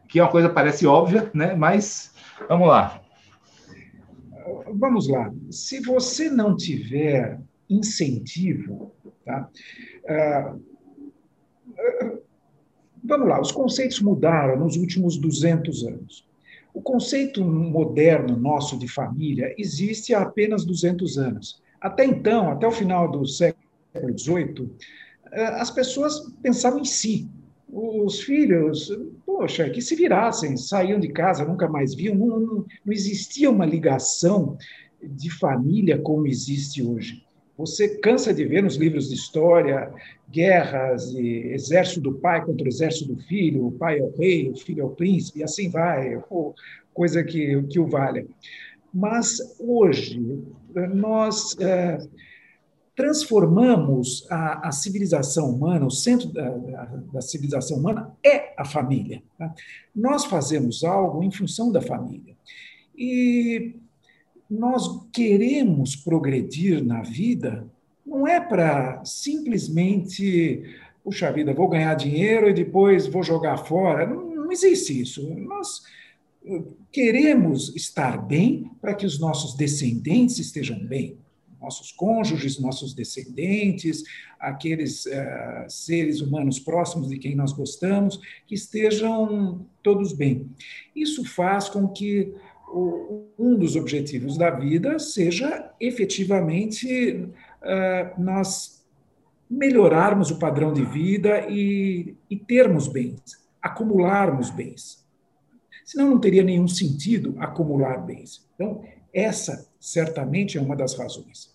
[0.07, 1.55] Que é uma coisa parece óbvia, né?
[1.55, 2.13] mas
[2.49, 3.02] vamos lá.
[4.75, 5.33] Vamos lá.
[5.49, 8.91] Se você não tiver incentivo.
[9.25, 9.49] Tá?
[10.07, 10.55] Ah,
[13.03, 16.27] vamos lá, os conceitos mudaram nos últimos 200 anos.
[16.73, 21.61] O conceito moderno nosso de família existe há apenas 200 anos.
[21.79, 23.63] Até então, até o final do século
[24.17, 24.71] XVIII,
[25.31, 27.29] ah, as pessoas pensavam em si.
[27.75, 32.93] Os filhos, poxa, que se virassem, saíam de casa, nunca mais viam, não, não, não
[32.93, 34.55] existia uma ligação
[35.01, 37.23] de família como existe hoje.
[37.57, 39.91] Você cansa de ver nos livros de história
[40.29, 44.49] guerras e exército do pai contra o exército do filho, o pai é o rei,
[44.49, 46.19] o filho é o príncipe, e assim vai,
[46.93, 48.25] coisa que, que o valha.
[48.93, 50.19] Mas hoje
[50.93, 51.97] nós é,
[52.95, 59.23] transformamos a, a, civilização humana, o centro da, da, da civilização humana é a família.
[59.37, 59.53] Tá?
[59.95, 62.35] Nós fazemos algo em função da família.
[62.95, 63.75] E
[64.49, 67.67] nós queremos progredir na vida
[68.05, 70.63] não é para simplesmente,
[71.03, 74.05] puxa vida, vou ganhar dinheiro e depois vou jogar fora.
[74.05, 75.27] Não, não existe isso.
[75.35, 75.81] Nós
[76.45, 81.17] eh, queremos estar bem para que os nossos descendentes estejam bem.
[81.63, 84.03] Nossos cônjuges, nossos descendentes,
[84.39, 90.51] aqueles uh, seres humanos próximos de quem nós gostamos, que estejam todos bem.
[90.93, 92.33] Isso faz com que
[93.37, 98.83] um dos objetivos da vida seja efetivamente uh, nós
[99.49, 103.21] melhorarmos o padrão de vida e, e termos bens,
[103.61, 105.05] acumularmos bens.
[105.85, 108.49] Senão não teria nenhum sentido acumular bens.
[108.55, 111.52] Então, essa certamente é uma das razões.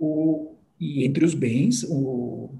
[0.00, 2.50] O, e entre os bens, o,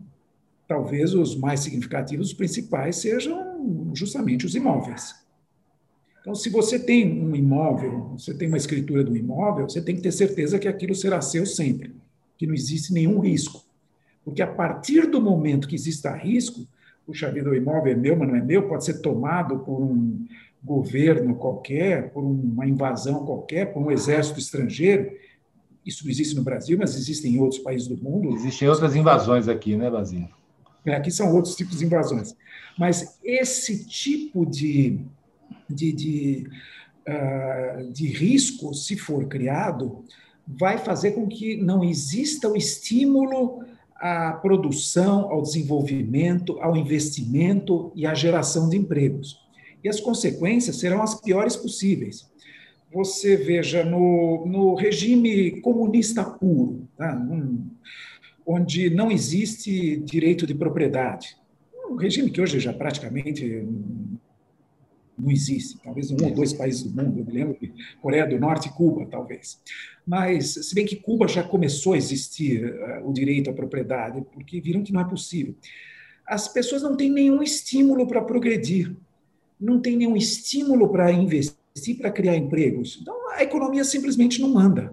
[0.68, 5.14] talvez os mais significativos, os principais, sejam justamente os imóveis.
[6.20, 10.02] Então, se você tem um imóvel, você tem uma escritura do imóvel, você tem que
[10.02, 11.94] ter certeza que aquilo será seu sempre,
[12.36, 13.64] que não existe nenhum risco.
[14.22, 16.66] Porque a partir do momento que exista risco,
[17.06, 20.26] puxa vida, o imóvel é meu, mas não é meu, pode ser tomado por um
[20.62, 25.10] governo qualquer, por uma invasão qualquer, por um exército estrangeiro.
[25.84, 28.34] Isso não existe no Brasil, mas existe em outros países do mundo.
[28.34, 30.28] Existem outras invasões aqui, né, Basinho?
[30.84, 32.34] É, aqui são outros tipos de invasões.
[32.78, 35.00] Mas esse tipo de
[35.68, 36.46] de, de,
[37.08, 40.04] uh, de risco, se for criado,
[40.46, 43.64] vai fazer com que não exista o estímulo
[43.94, 49.38] à produção, ao desenvolvimento, ao investimento e à geração de empregos.
[49.82, 52.28] E as consequências serão as piores possíveis.
[52.92, 57.14] Você veja, no, no regime comunista puro, tá?
[57.14, 57.70] um,
[58.44, 61.36] onde não existe direito de propriedade,
[61.88, 63.66] um regime que hoje já praticamente
[65.16, 65.78] não existe.
[65.82, 68.72] Talvez um ou dois países do mundo, eu me lembro que Coreia do Norte e
[68.72, 69.60] Cuba, talvez.
[70.06, 74.60] Mas, se bem que Cuba já começou a existir uh, o direito à propriedade, porque
[74.60, 75.54] viram que não é possível.
[76.26, 78.96] As pessoas não têm nenhum estímulo para progredir,
[79.60, 81.59] não têm nenhum estímulo para investir,
[81.98, 82.98] para criar empregos.
[83.00, 84.92] Então, a economia simplesmente não anda.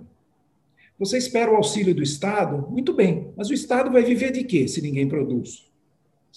[1.00, 2.68] Você espera o auxílio do Estado?
[2.70, 5.68] Muito bem, mas o Estado vai viver de quê se ninguém produz?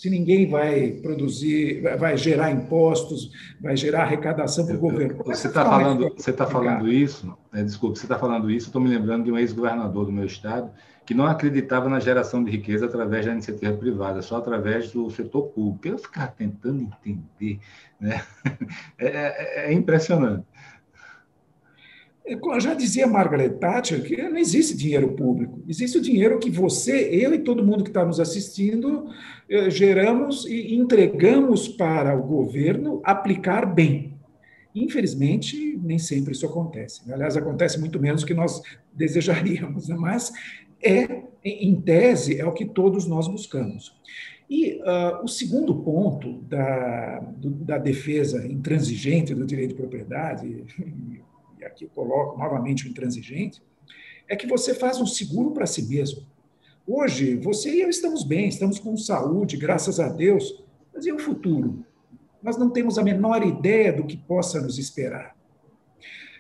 [0.01, 5.23] Se ninguém vai produzir, vai gerar impostos, vai gerar arrecadação para o governo.
[5.27, 8.89] Você está falando, você tá falando isso, é, desculpe, você está falando isso, estou me
[8.89, 10.71] lembrando de um ex-governador do meu estado
[11.05, 15.49] que não acreditava na geração de riqueza através da iniciativa privada, só através do setor
[15.49, 15.89] público.
[15.89, 17.61] Eu ficava tentando entender,
[18.01, 18.23] né?
[18.97, 20.47] é, é, é impressionante.
[22.61, 27.35] Já dizia Margaret Thatcher que não existe dinheiro público, existe o dinheiro que você, eu
[27.35, 29.11] e todo mundo que está nos assistindo
[29.49, 34.15] eh, geramos e entregamos para o governo aplicar bem.
[34.75, 37.01] Infelizmente, nem sempre isso acontece.
[37.13, 39.97] Aliás, acontece muito menos do que nós desejaríamos, né?
[39.99, 40.33] mas
[40.83, 43.99] é, em tese, é o que todos nós buscamos.
[44.49, 50.65] E uh, o segundo ponto da, do, da defesa intransigente do direito de propriedade,
[51.61, 53.63] e aqui eu coloco novamente o intransigente,
[54.29, 56.27] é que você faz um seguro para si mesmo.
[56.87, 61.19] Hoje, você e eu estamos bem, estamos com saúde, graças a Deus, mas e o
[61.19, 61.85] futuro?
[62.43, 65.37] Nós não temos a menor ideia do que possa nos esperar.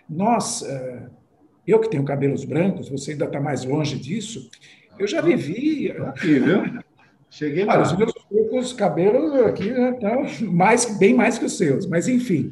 [0.09, 1.11] Nós, uh,
[1.66, 4.50] eu que tenho cabelos brancos, você ainda está mais longe disso,
[4.98, 5.90] eu já vivi.
[5.92, 6.80] Aqui, viu?
[7.28, 7.80] Cheguei lá.
[7.80, 12.50] os meus poucos cabelos aqui estão mais, bem mais que os seus, mas enfim.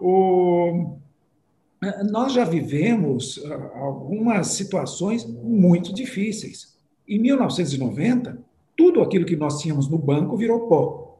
[0.00, 0.98] O,
[2.10, 6.76] nós já vivemos ah, algumas situações muito difíceis.
[7.06, 8.38] Em 1990,
[8.76, 11.18] tudo aquilo que nós tínhamos no banco virou pó.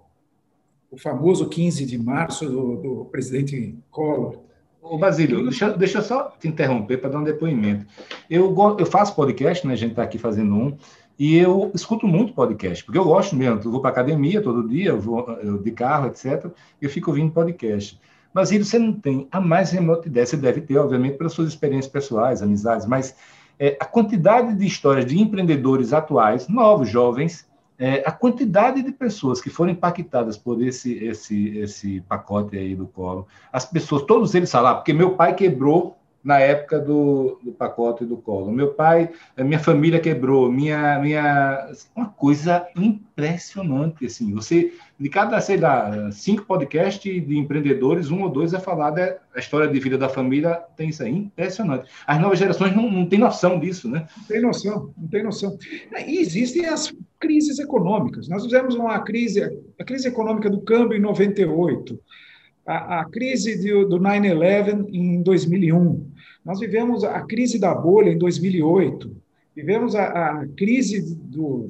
[0.90, 4.38] O famoso 15 de março do, do presidente Collor.
[4.82, 7.86] Ô, Basílio, deixa, deixa eu só te interromper para dar um depoimento.
[8.28, 9.74] Eu, eu faço podcast, né?
[9.74, 10.76] A gente está aqui fazendo um,
[11.18, 13.60] e eu escuto muito podcast, porque eu gosto mesmo.
[13.64, 16.46] Eu vou para academia todo dia, eu vou eu, de carro, etc.
[16.80, 18.00] Eu fico ouvindo podcast.
[18.38, 21.90] Mas você não tem a mais remota ideia, você deve ter, obviamente, pelas suas experiências
[21.90, 23.16] pessoais, amizades, mas
[23.58, 29.40] é, a quantidade de histórias de empreendedores atuais, novos, jovens, é, a quantidade de pessoas
[29.40, 34.52] que foram impactadas por esse, esse, esse pacote aí do colo, as pessoas, todos eles
[34.52, 38.50] falaram, ah, porque meu pai quebrou na época do, do pacote do colo.
[38.50, 44.32] Meu pai, minha família quebrou, minha, minha uma coisa impressionante assim.
[44.34, 49.16] Você de cada, sei lá, cinco podcasts de empreendedores, um ou dois é falar da
[49.36, 51.88] história de vida da família, tem isso aí, impressionante.
[52.04, 54.08] As novas gerações não, não têm noção disso, né?
[54.16, 55.56] Não tem noção, não tem noção.
[56.04, 58.28] E existem as crises econômicas.
[58.28, 59.42] Nós fizemos uma crise,
[59.78, 61.98] a crise econômica do câmbio em 98,
[62.66, 66.07] a, a crise do 9-11 em 2001,
[66.44, 69.14] nós vivemos a crise da bolha em 2008,
[69.54, 70.04] vivemos a,
[70.40, 71.66] a crise do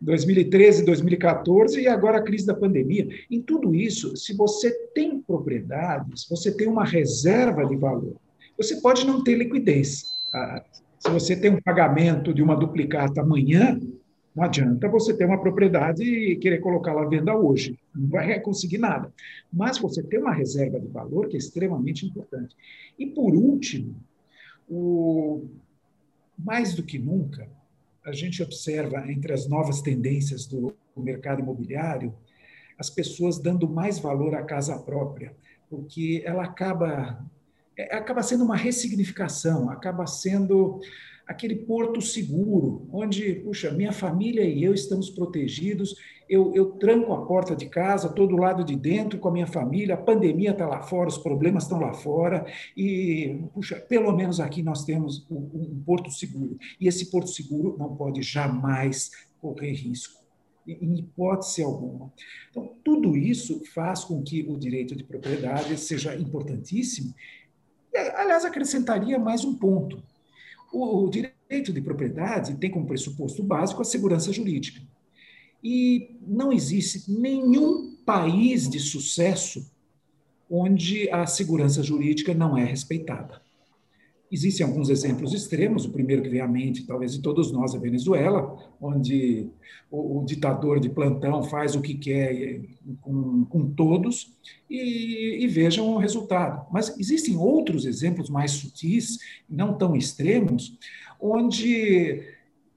[0.00, 3.08] 2013, 2014 e agora a crise da pandemia.
[3.30, 8.16] Em tudo isso, se você tem propriedades, você tem uma reserva de valor.
[8.56, 10.04] Você pode não ter liquidez.
[10.34, 10.62] Ah,
[10.98, 13.80] se você tem um pagamento de uma duplicata amanhã,
[14.34, 17.78] não adianta você ter uma propriedade e querer colocá-la à venda hoje.
[17.94, 19.12] Não vai conseguir nada.
[19.52, 22.56] Mas você tem uma reserva de valor que é extremamente importante.
[22.98, 23.94] E, por último,
[24.68, 25.44] o...
[26.36, 27.48] mais do que nunca,
[28.04, 32.12] a gente observa entre as novas tendências do mercado imobiliário
[32.78, 35.32] as pessoas dando mais valor à casa própria,
[35.70, 37.24] porque ela acaba
[37.76, 40.80] é, acaba sendo uma ressignificação, acaba sendo
[41.26, 45.94] aquele porto seguro, onde, puxa, minha família e eu estamos protegidos,
[46.28, 49.94] eu, eu tranco a porta de casa, todo lado de dentro com a minha família,
[49.94, 54.62] a pandemia está lá fora, os problemas estão lá fora, e, puxa, pelo menos aqui
[54.62, 56.58] nós temos um, um porto seguro.
[56.80, 59.10] E esse porto seguro não pode jamais
[59.40, 60.24] correr risco
[60.66, 62.10] em hipótese alguma.
[62.50, 67.14] Então, tudo isso faz com que o direito de propriedade seja importantíssimo.
[68.16, 70.02] Aliás, acrescentaria mais um ponto.
[70.74, 74.82] O, direito de propriedade tem como pressuposto básico a segurança jurídica.
[75.62, 79.70] E não existe nenhum país de sucesso
[80.50, 83.40] onde a segurança jurídica não é respeitada.
[84.34, 87.76] Existem alguns exemplos extremos, o primeiro que vem à mente, talvez de todos nós, é
[87.76, 89.46] a Venezuela, onde
[89.88, 92.60] o, o ditador de plantão faz o que quer
[93.00, 94.36] com, com todos
[94.68, 96.66] e, e, vejam o resultado.
[96.72, 100.76] Mas existem outros exemplos mais sutis, não tão extremos,
[101.20, 102.20] onde,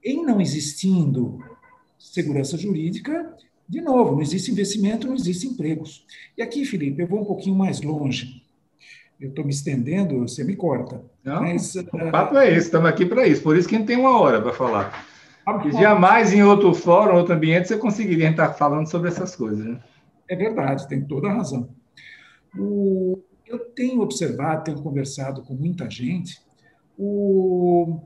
[0.04, 1.40] em não existindo
[1.98, 3.36] segurança jurídica,
[3.68, 6.06] de novo, não existe investimento, não existem empregos.
[6.36, 8.46] E aqui, Felipe, eu vou um pouquinho mais longe
[9.20, 11.02] eu estou me estendendo, você me corta.
[11.24, 12.10] Não, Mas, o uh...
[12.10, 13.42] papo é esse, estamos aqui para isso.
[13.42, 15.06] Por isso que a gente tem uma hora para falar.
[15.44, 19.64] Ah, jamais em outro fórum, outro ambiente, você conseguiria estar falando sobre essas coisas.
[19.64, 19.80] Né?
[20.28, 21.68] É verdade, tem toda a razão.
[22.56, 23.18] O...
[23.46, 26.38] Eu tenho observado, tenho conversado com muita gente,
[26.98, 27.98] o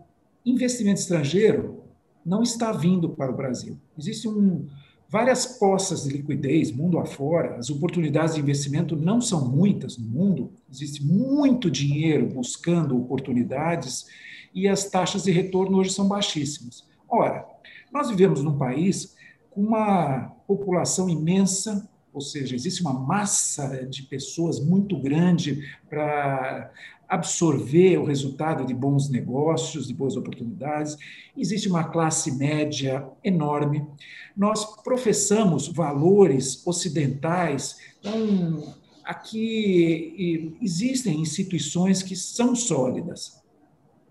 [0.47, 1.82] investimento estrangeiro
[2.24, 3.76] não está vindo para o Brasil.
[3.99, 4.68] Existe um
[5.12, 10.54] várias poças de liquidez mundo afora, as oportunidades de investimento não são muitas no mundo,
[10.70, 14.06] existe muito dinheiro buscando oportunidades
[14.54, 16.88] e as taxas de retorno hoje são baixíssimas.
[17.06, 17.46] Ora,
[17.92, 19.14] nós vivemos num país
[19.50, 26.72] com uma população imensa, ou seja, existe uma massa de pessoas muito grande para
[27.12, 30.96] absorver o resultado de bons negócios, de boas oportunidades.
[31.36, 33.86] Existe uma classe média enorme.
[34.34, 37.76] Nós professamos valores ocidentais.
[38.00, 43.42] Então, aqui existem instituições que são sólidas.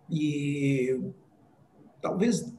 [0.08, 1.02] E
[2.04, 2.54] talvez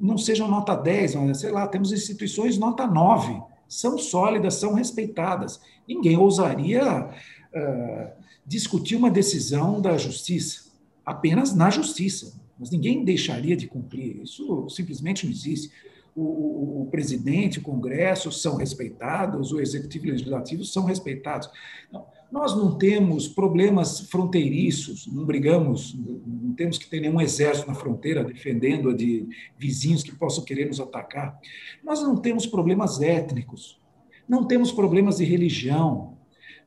[0.00, 3.42] não sejam nota 10, mas sei lá, temos instituições nota 9.
[3.66, 5.60] São sólidas, são respeitadas.
[5.88, 7.10] Ninguém ousaria.
[7.52, 10.70] Uh, discutir uma decisão da justiça,
[11.04, 12.32] apenas na justiça.
[12.58, 14.22] Mas ninguém deixaria de cumprir.
[14.22, 15.70] Isso simplesmente não existe.
[16.16, 21.48] O, o, o, presidente, o Congresso são respeitados, o Executivo e o Legislativo são respeitados.
[21.92, 25.96] Não, nós não temos problemas fronteiriços, não brigamos,
[26.26, 30.80] não temos que ter nenhum exército na fronteira defendendo de vizinhos que possam querer nos
[30.80, 31.38] atacar.
[31.84, 33.80] Nós não temos problemas étnicos,
[34.28, 36.17] não temos problemas de religião,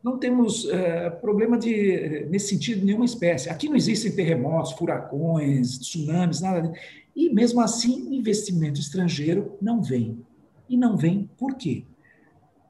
[0.04, 3.50] não temos é, problema de, nesse sentido, nenhuma espécie.
[3.50, 6.72] Aqui não existem terremotos, furacões, tsunamis, nada.
[7.16, 10.20] E, mesmo assim, investimento estrangeiro não vem.
[10.68, 11.84] E não vem por quê?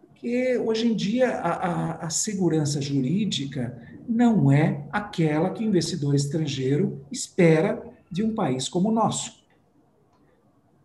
[0.08, 3.78] Porque, hoje em dia, a, a, a segurança jurídica
[4.08, 9.42] não é aquela que o investidor estrangeiro espera de um país como o nosso.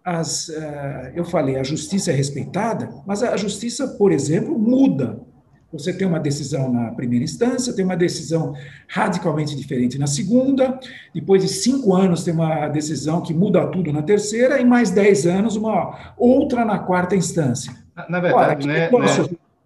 [0.05, 5.26] As, uh, eu falei, a justiça é respeitada, mas a justiça, por exemplo, muda
[5.73, 8.55] você tem uma decisão na primeira instância, tem uma decisão
[8.89, 10.79] radicalmente diferente na segunda,
[11.15, 15.27] depois de cinco anos tem uma decisão que muda tudo na terceira, e mais dez
[15.27, 17.75] anos uma outra na quarta instância.
[17.95, 18.89] Na, na verdade, né, né,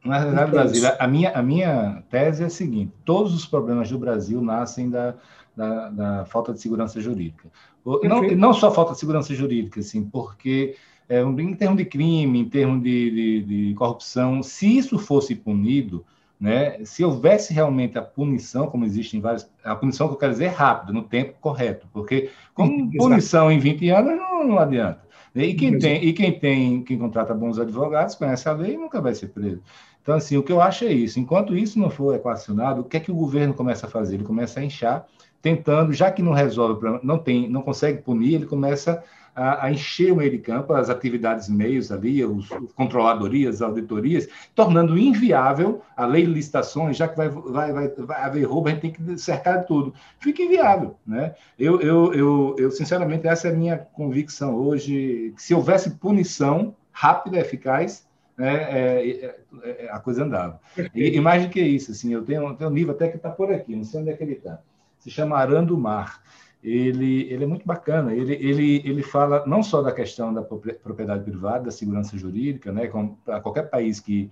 [0.04, 3.98] na verdade, Brasil, a minha, a minha tese é a seguinte: todos os problemas do
[3.98, 5.14] Brasil nascem da,
[5.54, 7.48] da, da falta de segurança jurídica.
[7.84, 10.76] Não, não só falta de segurança jurídica, assim, porque
[11.10, 16.04] é, em termos de crime, em termos de, de, de, corrupção, se isso fosse punido,
[16.38, 19.50] né, se houvesse realmente a punição, como existe em vários.
[19.64, 23.58] A punição que eu quero dizer é rápida, no tempo correto, porque com punição em
[23.58, 25.00] 20 anos não, não adianta.
[25.34, 29.00] E quem, tem, e quem tem, quem contrata bons advogados, conhece a lei e nunca
[29.00, 29.60] vai ser preso.
[30.02, 31.20] Então, assim, o que eu acho é isso.
[31.20, 34.14] Enquanto isso não for equacionado, o que é que o governo começa a fazer?
[34.14, 35.06] Ele começa a inchar,
[35.42, 39.02] tentando, já que não resolve, não tem, não consegue punir, ele começa a,
[39.34, 45.82] a encher o meio de campo, as atividades meios ali, os, controladorias, auditorias, tornando inviável
[45.96, 48.92] a lei de licitações, já que vai, vai, vai, vai haver roubo, a gente tem
[48.92, 49.94] que cercar tudo.
[50.18, 50.96] Fica inviável.
[51.06, 51.34] Né?
[51.58, 56.74] Eu, eu, eu, eu, sinceramente, essa é a minha convicção hoje, que se houvesse punição
[56.92, 58.06] rápida, eficaz,
[58.36, 60.60] né, é, é, é, a coisa andava.
[60.94, 63.30] E, e, mais do que isso, assim, eu tenho, tenho um livro até que está
[63.30, 64.58] por aqui, não sei onde é que ele está.
[64.98, 66.22] Se chama Arando o Mar
[66.62, 68.14] ele, ele é muito bacana.
[68.14, 72.90] Ele, ele, ele fala não só da questão da propriedade privada, da segurança jurídica, né,
[73.24, 74.30] para qualquer país que,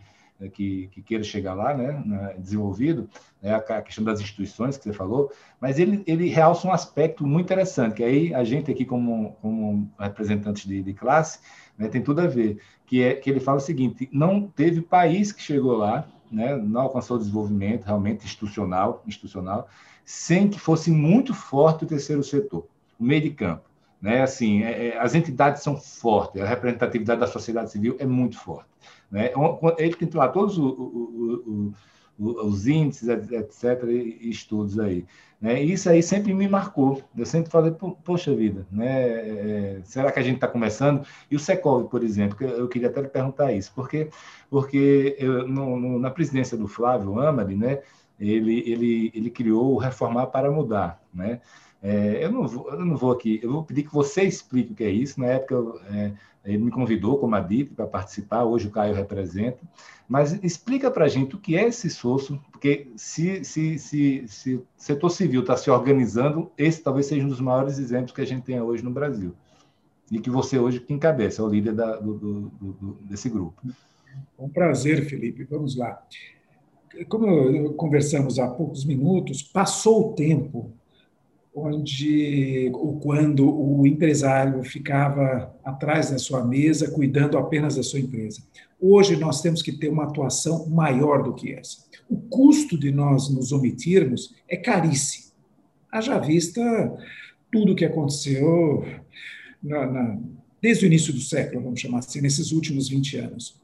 [0.53, 3.09] que, que, queira chegar lá, né, desenvolvido,
[3.43, 7.47] né, a questão das instituições que você falou, mas ele, ele realça um aspecto muito
[7.47, 11.41] interessante, que aí a gente aqui como, como representante de, de classe
[11.77, 15.33] né, tem tudo a ver, que é que ele fala o seguinte, não teve país
[15.33, 19.69] que chegou lá, né, não alcançou desenvolvimento realmente institucional, institucional
[20.09, 22.67] sem que fosse muito forte o terceiro setor,
[22.99, 23.69] o meio de campo.
[24.01, 24.23] Né?
[24.23, 28.71] Assim, é, é, as entidades são fortes, a representatividade da sociedade civil é muito forte.
[29.11, 29.31] Né?
[29.77, 31.75] Ele tem lá todos o, o,
[32.19, 35.05] o, os índices, etc., e estudos aí.
[35.39, 35.63] Né?
[35.63, 37.03] E isso aí sempre me marcou.
[37.15, 39.11] Eu sempre falei, poxa vida, né?
[39.11, 41.07] É, será que a gente está começando?
[41.31, 44.09] E o Secov, por exemplo, eu queria até lhe perguntar isso, porque,
[44.49, 47.83] porque eu, no, no, na presidência do Flávio Amari, né,
[48.19, 51.41] ele, ele, ele criou o Reformar para Mudar, né?
[51.81, 54.75] É, eu, não vou, eu não vou aqui, eu vou pedir que você explique o
[54.75, 55.21] que é isso.
[55.21, 55.55] Na época,
[55.93, 56.13] é,
[56.45, 59.61] ele me convidou como adito para participar, hoje o Caio representa.
[60.09, 64.55] Mas explica para a gente o que é esse SOSO, porque se, se, se, se
[64.55, 68.27] o setor civil está se organizando, esse talvez seja um dos maiores exemplos que a
[68.27, 69.35] gente tem hoje no Brasil.
[70.11, 73.61] E que você hoje que encabeça, é o líder da, do, do, do, desse grupo.
[74.39, 75.45] Um prazer, Felipe.
[75.45, 76.03] Vamos lá
[77.07, 80.73] como conversamos há poucos minutos, passou o tempo
[81.55, 88.43] onde ou quando o empresário ficava atrás da sua mesa cuidando apenas da sua empresa.
[88.81, 91.79] Hoje nós temos que ter uma atuação maior do que essa.
[92.09, 95.33] O custo de nós nos omitirmos é caríssimo.
[95.91, 96.63] Haja vista
[97.51, 98.85] tudo o que aconteceu
[99.63, 100.19] na, na,
[100.61, 103.61] desde o início do século, vamos chamar assim, nesses últimos 20 anos.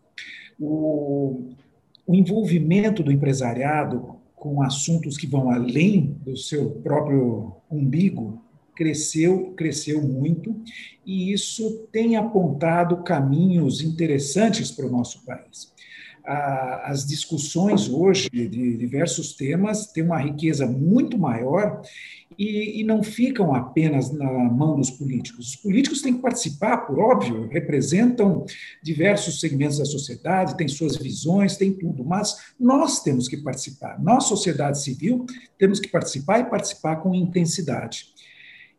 [0.58, 1.50] O,
[2.06, 8.42] o envolvimento do empresariado com assuntos que vão além do seu próprio umbigo
[8.74, 10.54] cresceu, cresceu muito,
[11.06, 15.72] e isso tem apontado caminhos interessantes para o nosso país.
[16.24, 21.82] As discussões hoje de diversos temas têm uma riqueza muito maior
[22.38, 25.50] e, e, não ficam apenas na mão dos políticos.
[25.50, 28.44] Os políticos têm que participar, por óbvio, representam
[28.82, 34.02] diversos segmentos da sociedade, têm suas visões, têm tudo, mas nós temos que participar.
[34.02, 35.26] Nós, sociedade civil,
[35.58, 38.06] temos que participar e participar com intensidade.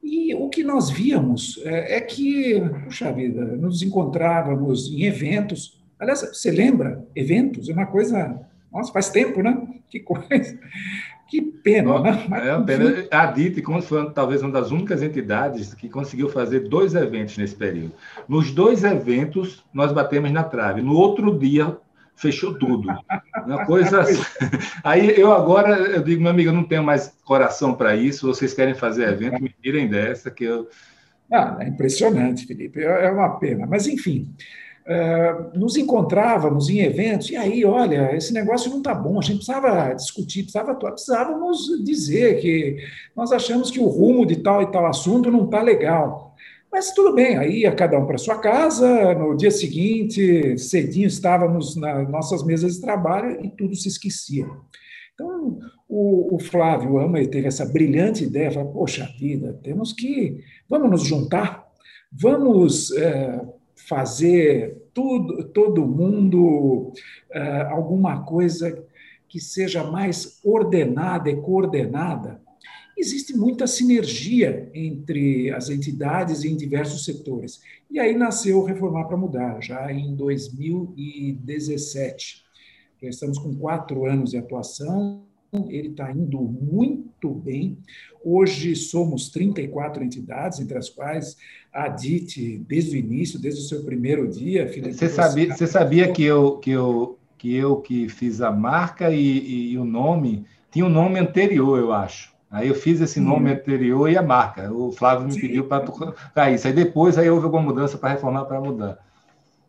[0.03, 5.84] E o que nós víamos é, é que, puxa vida, nos encontrávamos em eventos.
[5.99, 7.05] Aliás, você lembra?
[7.15, 8.39] Eventos é uma coisa.
[8.71, 9.57] Nossa, faz tempo, né?
[9.87, 10.59] Que coisa.
[11.27, 12.25] Que pena, né?
[12.27, 13.07] Mas, é uma pena.
[13.11, 17.93] A DIT foi talvez uma das únicas entidades que conseguiu fazer dois eventos nesse período.
[18.27, 20.81] Nos dois eventos, nós batemos na trave.
[20.81, 21.77] No outro dia,
[22.15, 22.89] fechou tudo.
[23.45, 24.03] Uma coisa.
[24.83, 28.27] Aí eu agora eu digo, meu amigo, eu não tenho mais coração para isso.
[28.27, 30.67] Vocês querem fazer evento, me tirem dessa que eu.
[31.31, 32.81] Ah, é impressionante, Felipe.
[32.81, 33.65] É, é uma pena.
[33.65, 34.33] Mas enfim.
[34.88, 39.38] Uh, nos encontrávamos em eventos, e aí, olha, esse negócio não está bom, a gente
[39.38, 42.77] precisava discutir, precisava atuar, precisávamos dizer que
[43.15, 46.36] nós achamos que o rumo de tal e tal assunto não está legal.
[46.71, 51.75] Mas tudo bem, aí ia cada um para sua casa, no dia seguinte, cedinho, estávamos
[51.75, 54.45] nas nossas mesas de trabalho e tudo se esquecia.
[55.15, 55.57] Então,
[55.88, 61.03] o, o Flávio Ama teve essa brilhante ideia, falou, poxa vida, temos que, vamos nos
[61.03, 61.65] juntar,
[62.11, 63.41] vamos é,
[63.76, 66.93] fazer tudo, todo mundo
[67.32, 68.84] é, alguma coisa
[69.28, 72.41] que seja mais ordenada e coordenada
[72.97, 77.59] existe muita sinergia entre as entidades em diversos setores.
[77.91, 82.45] E aí nasceu Reformar para Mudar, já em 2017.
[83.01, 85.26] Já estamos com quatro anos de atuação,
[85.69, 87.77] ele está indo muito bem.
[88.23, 91.37] Hoje somos 34 entidades, entre as quais
[91.71, 94.69] a DIT, desde o início, desde o seu primeiro dia.
[94.91, 99.71] Você sabia, você sabia que, eu, que, eu, que eu que fiz a marca e,
[99.71, 102.33] e o nome, tinha um nome anterior, eu acho.
[102.49, 104.71] Aí eu fiz esse nome anterior e a marca.
[104.71, 105.41] O Flávio me Sim.
[105.41, 106.67] pediu para isso.
[106.67, 108.97] Aí depois aí houve alguma mudança para reformar, para mudar.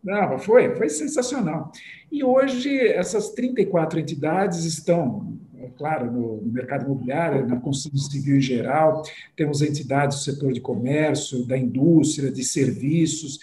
[0.05, 1.72] Não, foi, foi sensacional.
[2.12, 5.37] E hoje essas 34 entidades estão,
[5.67, 9.03] é claro, no, mercado imobiliário, na construção civil em geral,
[9.35, 13.41] temos entidades do setor de comércio, da indústria, de serviços.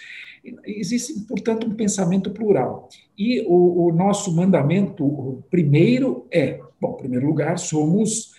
[0.65, 2.89] Existe, portanto, um pensamento plural.
[3.17, 8.33] E o, o nosso mandamento primeiro é, bom, em primeiro lugar, somos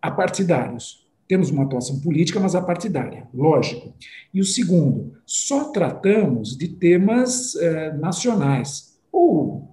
[0.00, 1.06] apartidários.
[1.28, 3.94] Temos uma atuação política, mas apartidária, lógico.
[4.34, 9.71] E o segundo, só tratamos de temas eh, nacionais, ou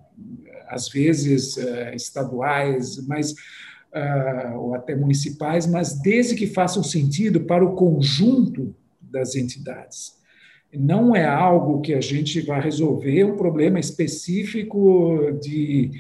[0.70, 7.66] às vezes eh, estaduais, mas, uh, ou até municipais, mas desde que façam sentido para
[7.66, 10.20] o conjunto das entidades.
[10.72, 15.92] Não é algo que a gente vai resolver um problema específico de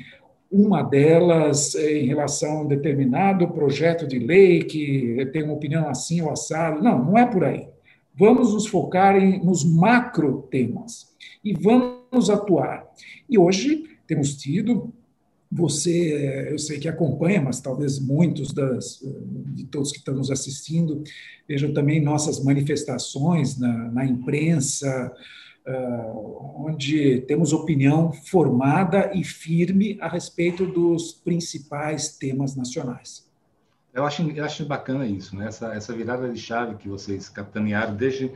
[0.51, 6.21] uma delas em relação a um determinado projeto de lei que tem uma opinião assim
[6.21, 6.83] ou assado.
[6.83, 7.67] Não, não é por aí.
[8.15, 12.85] Vamos nos focar em, nos macro temas e vamos atuar.
[13.29, 14.91] E hoje temos tido,
[15.51, 18.99] você, eu sei que acompanha, mas talvez muitos das,
[19.53, 21.03] de todos que estão nos assistindo
[21.47, 25.11] vejam também nossas manifestações na, na imprensa,
[26.55, 33.27] onde temos opinião formada e firme a respeito dos principais temas nacionais.
[33.93, 35.47] Eu acho, eu acho bacana isso, né?
[35.47, 38.31] essa, essa virada de chave que vocês capitanearam desde.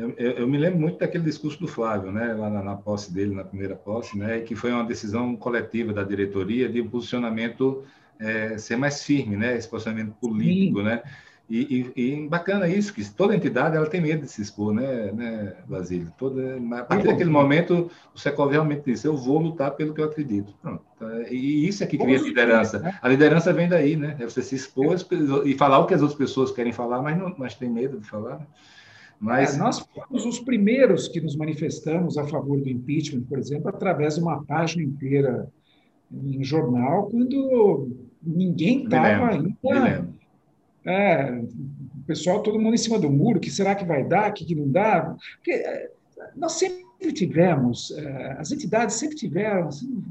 [0.00, 3.34] Eu, eu, me lembro muito daquele discurso do Flávio, né, lá na, na, posse dele,
[3.34, 7.84] na primeira posse, né, que foi uma decisão coletiva da diretoria de um posicionamento
[8.18, 10.84] é, ser mais firme, né, esse posicionamento político, Sim.
[10.84, 11.02] né,
[11.50, 15.10] e, e, e, bacana isso, que toda entidade ela tem medo de se expor, né,
[15.10, 16.12] né Basílio?
[16.16, 20.04] Toda, a partir daquele momento, o Secov realmente disse, eu vou lutar pelo que eu
[20.04, 20.54] acredito.
[20.62, 20.84] Pronto.
[21.28, 22.78] E isso é que cria liderança.
[22.78, 22.96] Né?
[23.02, 24.16] A liderança vem daí, né?
[24.20, 24.96] É você se expor
[25.44, 28.06] e falar o que as outras pessoas querem falar, mas, não, mas tem medo de
[28.06, 28.46] falar.
[29.20, 29.54] Mas...
[29.54, 34.14] É, nós fomos os primeiros que nos manifestamos a favor do impeachment, por exemplo, através
[34.14, 35.46] de uma página inteira
[36.10, 37.88] em jornal, quando
[38.22, 39.50] ninguém estava ainda
[40.84, 44.32] é, o pessoal, todo mundo em cima do muro, que será que vai dar, o
[44.32, 45.14] que, que não dá?
[45.36, 45.90] Porque é,
[46.34, 50.02] nós sempre tivemos, é, as entidades sempre tiveram assim,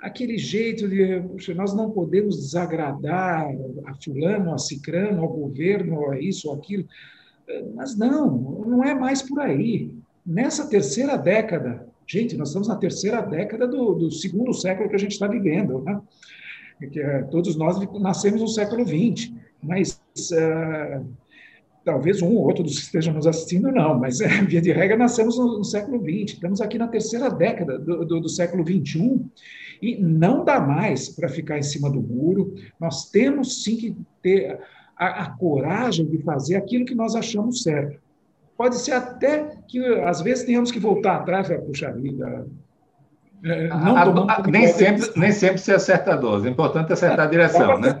[0.00, 1.20] aquele jeito de,
[1.54, 3.46] nós não podemos desagradar
[3.84, 6.86] a fulano, a cicrano, ao governo, a isso ou aquilo.
[7.74, 8.30] Mas não,
[8.66, 9.94] não é mais por aí.
[10.24, 14.98] nessa terceira década, gente, nós estamos na terceira década do, do segundo século que a
[14.98, 16.00] gente está vivendo, né?
[16.92, 19.32] Que, é, todos nós nascemos no século XX,
[19.62, 20.00] mas
[20.32, 21.06] uh,
[21.84, 24.96] talvez um ou outro dos que estejam nos assistindo não, mas é, via de regra
[24.96, 29.20] nascemos no, no, século XX, estamos aqui na terceira década do, do, do século XXI
[29.82, 34.58] e não dá mais para ficar em cima do muro, nós temos sim que ter
[35.00, 37.98] a, a coragem de fazer aquilo que nós achamos certo.
[38.54, 42.46] Pode ser até que, às vezes, tenhamos que voltar atrás e puxa vida,
[43.42, 47.30] é, a, a, nem, sempre, nem sempre se acerta a dose, é importante acertar a
[47.30, 47.98] direção, né?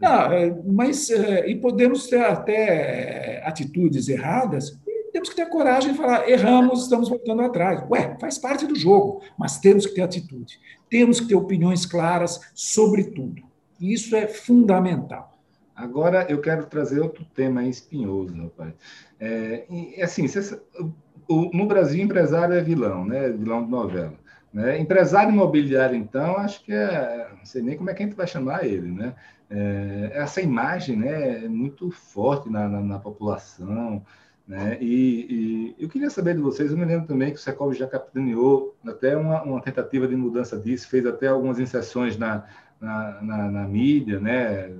[0.00, 4.80] Não, é, mas é, e podemos ter até atitudes erradas,
[5.12, 7.84] temos que ter coragem de falar, erramos, estamos voltando atrás.
[7.90, 10.58] Ué, faz parte do jogo, mas temos que ter atitude.
[10.88, 13.42] Temos que ter opiniões claras sobre tudo.
[13.78, 15.31] Isso é fundamental.
[15.74, 18.74] Agora eu quero trazer outro tema espinhoso, pai.
[19.18, 19.64] É,
[20.02, 20.26] assim,
[21.28, 23.30] o, no Brasil, empresário é vilão, né?
[23.30, 24.14] Vilão de novela.
[24.52, 24.78] Né?
[24.78, 27.28] Empresário imobiliário, então, acho que é.
[27.36, 29.14] Não sei nem como é que a gente vai chamar ele, né?
[29.48, 34.02] É, essa imagem né, é muito forte na, na, na população.
[34.46, 34.78] Né?
[34.80, 37.86] E, e, eu queria saber de vocês, eu me lembro também que o Secov já
[37.86, 42.44] capitaneou até uma, uma, tentativa de mudança disso, fez até algumas inserções na,
[42.80, 44.70] na, na, na mídia, né?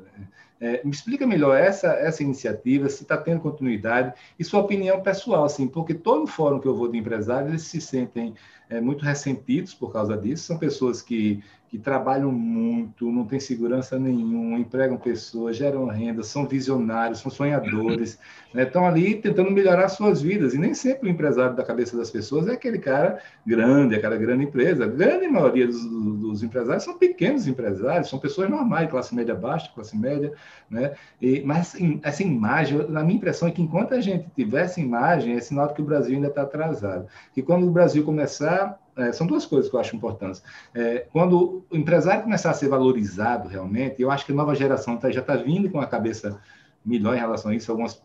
[0.62, 5.42] É, me explica melhor essa, essa iniciativa, se está tendo continuidade e sua opinião pessoal,
[5.42, 8.32] assim, porque todo fórum que eu vou de empresários, eles se sentem
[8.70, 10.44] é, muito ressentidos por causa disso.
[10.44, 11.42] São pessoas que,
[11.73, 18.18] que trabalham muito, não têm segurança nenhuma, empregam pessoas, geram renda, são visionários, são sonhadores,
[18.53, 18.64] né?
[18.64, 20.53] estão ali tentando melhorar suas vidas.
[20.53, 24.45] E nem sempre o empresário da cabeça das pessoas é aquele cara grande, aquela grande
[24.45, 24.85] empresa.
[24.85, 29.73] A grande maioria dos, dos empresários são pequenos empresários, são pessoas normais, classe média baixa,
[29.75, 30.35] classe média.
[30.68, 30.93] Né?
[31.23, 35.37] E, mas essa imagem, na minha impressão é que enquanto a gente tiver essa imagem,
[35.37, 37.07] é sinal de que o Brasil ainda está atrasado.
[37.33, 40.43] Que quando o Brasil começar é, são duas coisas que eu acho importantes.
[40.74, 44.97] É, quando o empresário começar a ser valorizado realmente, eu acho que a nova geração
[44.97, 46.40] tá, já está vindo com a cabeça
[46.84, 48.03] melhor em relação a isso, alguns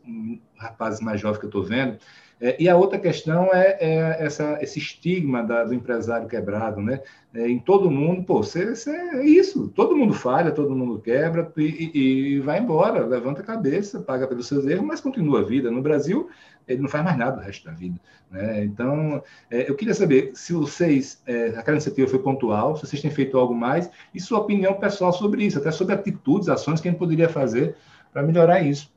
[0.56, 1.98] rapazes mais jovens que eu estou vendo.
[2.40, 7.02] É, e a outra questão é, é essa, esse estigma da, do empresário quebrado, né?
[7.34, 11.64] É, em todo mundo, pô, você, é isso, todo mundo falha, todo mundo quebra e,
[11.64, 12.00] e,
[12.36, 15.72] e, vai embora, levanta a cabeça, paga pelos seus erros, mas continua a vida.
[15.72, 16.30] No Brasil,
[16.68, 18.00] ele não faz mais nada o resto da vida.
[18.30, 18.64] Né?
[18.66, 23.12] Então, é, eu queria saber se vocês, é, aquela iniciativa foi pontual, se vocês têm
[23.12, 26.92] feito algo mais, e sua opinião pessoal sobre isso, até sobre atitudes, ações que a
[26.92, 27.76] gente poderia fazer
[28.12, 28.92] para melhorar isso.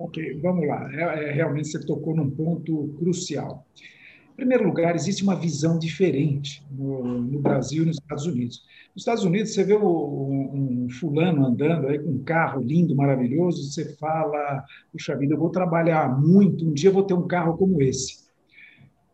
[0.00, 0.90] Ok, vamos lá.
[0.94, 3.66] É, é, realmente você tocou num ponto crucial.
[4.32, 8.62] Em primeiro lugar, existe uma visão diferente no, no Brasil e nos Estados Unidos.
[8.94, 13.62] Nos Estados Unidos, você vê um, um, fulano andando aí com um carro lindo, maravilhoso,
[13.62, 17.58] você fala, puxa vida, eu vou trabalhar muito, um dia eu vou ter um carro
[17.58, 18.20] como esse.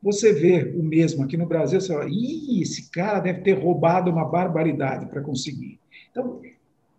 [0.01, 4.09] Você vê o mesmo aqui no Brasil, você fala, Ih, esse cara deve ter roubado
[4.09, 5.81] uma barbaridade para conseguir.
[6.13, 6.41] Então,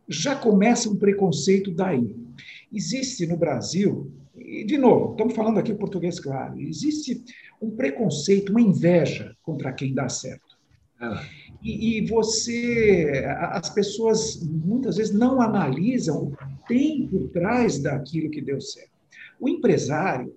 [0.10, 2.27] já começa um preconceito daí.
[2.72, 7.24] Existe no Brasil, e de novo, estamos falando aqui português claro, existe
[7.62, 10.58] um preconceito, uma inveja contra quem dá certo.
[11.00, 11.24] Ah.
[11.62, 18.30] E, e, você, as pessoas muitas vezes não analisam o que tem por trás daquilo
[18.30, 18.92] que deu certo.
[19.40, 20.34] O empresário,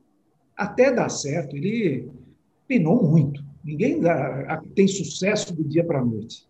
[0.56, 2.10] até dar certo, ele
[2.66, 3.42] penou muito.
[3.64, 6.46] Ninguém dá, tem sucesso do dia para a noite.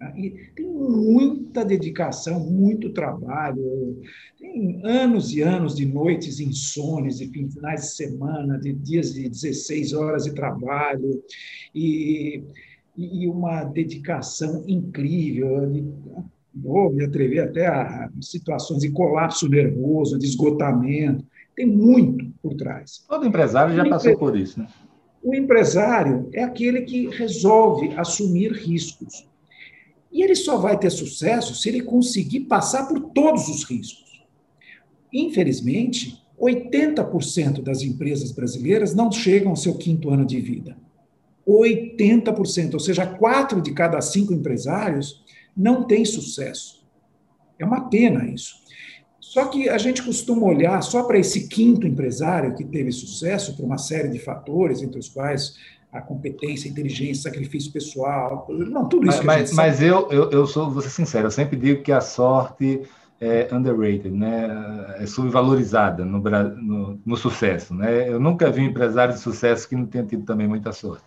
[0.00, 4.00] Tem muita dedicação, muito trabalho,
[4.38, 9.92] tem anos e anos de noites insones, de finais de semana, de dias de 16
[9.92, 11.22] horas de trabalho,
[11.74, 12.42] e,
[12.96, 15.70] e uma dedicação incrível.
[16.54, 21.26] Vou me atrever até a situações de colapso nervoso, de esgotamento.
[21.54, 23.04] Tem muito por trás.
[23.06, 24.66] Todo empresário já passou por isso, né?
[25.22, 29.28] O empresário é aquele que resolve assumir riscos.
[30.10, 34.22] E ele só vai ter sucesso se ele conseguir passar por todos os riscos.
[35.12, 40.76] Infelizmente, 80% das empresas brasileiras não chegam ao seu quinto ano de vida.
[41.46, 45.24] 80%, ou seja, quatro de cada cinco empresários
[45.56, 46.84] não têm sucesso.
[47.58, 48.60] É uma pena isso.
[49.20, 53.64] Só que a gente costuma olhar só para esse quinto empresário que teve sucesso por
[53.64, 55.54] uma série de fatores, entre os quais
[55.92, 59.24] a competência, a inteligência, sacrifício pessoal, não, tudo isso.
[59.24, 62.82] Mas, mas eu, eu, eu sou, vou ser sincero, eu sempre digo que a sorte
[63.20, 64.96] é underrated, né?
[64.98, 67.74] é subvalorizada no, no, no sucesso.
[67.74, 68.08] Né?
[68.08, 71.04] Eu nunca vi um empresário de sucesso que não tenha tido também muita sorte.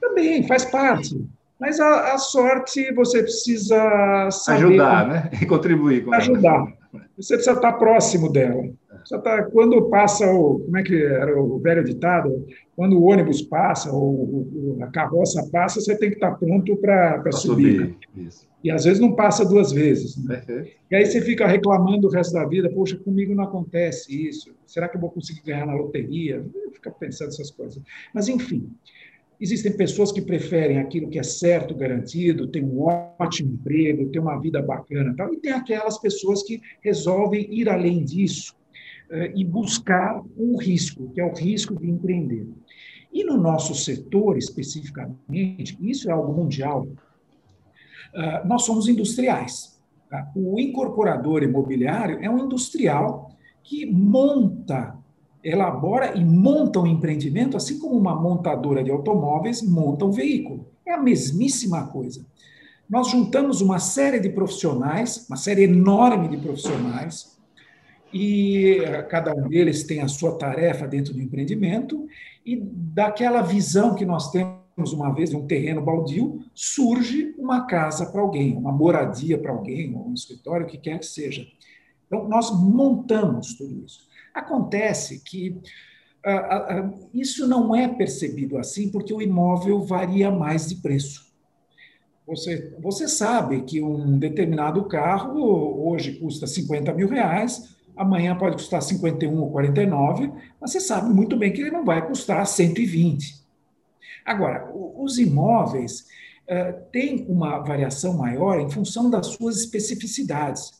[0.00, 1.26] Também, faz parte.
[1.58, 4.66] Mas a, a sorte você precisa saber.
[4.66, 5.30] Ajudar, né?
[5.40, 6.54] E contribuir com Ajudar.
[6.54, 6.76] Ela.
[7.16, 8.62] Você precisa estar próximo dela.
[9.06, 10.58] Só tá, quando passa o.
[10.58, 12.44] Como é que era o velho ditado?
[12.74, 17.96] Quando o ônibus passa, ou a carroça passa, você tem que estar pronto para subir.
[18.14, 18.32] subir.
[18.64, 20.16] E às vezes não passa duas vezes.
[20.24, 20.42] Né?
[20.90, 24.52] E aí você fica reclamando o resto da vida: poxa, comigo não acontece isso.
[24.66, 26.44] Será que eu vou conseguir ganhar na loteria?
[26.72, 27.80] Fica pensando essas coisas.
[28.12, 28.68] Mas, enfim.
[29.38, 34.40] Existem pessoas que preferem aquilo que é certo, garantido, tem um ótimo emprego, tem uma
[34.40, 38.56] vida bacana, tal, e tem aquelas pessoas que resolvem ir além disso
[39.34, 42.46] e buscar um risco, que é o risco de empreender.
[43.12, 46.86] E no nosso setor, especificamente, isso é algo mundial,
[48.14, 49.80] eh, nós somos industriais.
[50.10, 50.30] Tá?
[50.34, 53.30] O incorporador imobiliário é um industrial
[53.62, 54.96] que monta
[55.42, 60.66] elabora e monta um empreendimento, assim como uma montadora de automóveis monta um veículo.
[60.84, 62.26] É a mesmíssima coisa.
[62.88, 67.35] Nós juntamos uma série de profissionais, uma série enorme de profissionais,
[68.16, 68.78] e
[69.10, 72.08] cada um deles tem a sua tarefa dentro do empreendimento,
[72.44, 78.06] e daquela visão que nós temos uma vez de um terreno baldio, surge uma casa
[78.06, 81.46] para alguém, uma moradia para alguém, um escritório, o que quer que seja.
[82.06, 84.06] Então, nós montamos tudo isso.
[84.32, 85.50] Acontece que
[86.24, 91.26] uh, uh, isso não é percebido assim porque o imóvel varia mais de preço.
[92.26, 98.82] Você, você sabe que um determinado carro hoje custa 50 mil reais, amanhã pode custar
[98.82, 103.46] 51 ou 49, mas você sabe muito bem que ele não vai custar 120.
[104.24, 106.06] Agora, os imóveis
[106.50, 110.72] uh, têm uma variação maior em função das suas especificidades.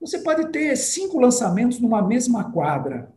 [0.00, 3.12] Você pode ter cinco lançamentos numa mesma quadra,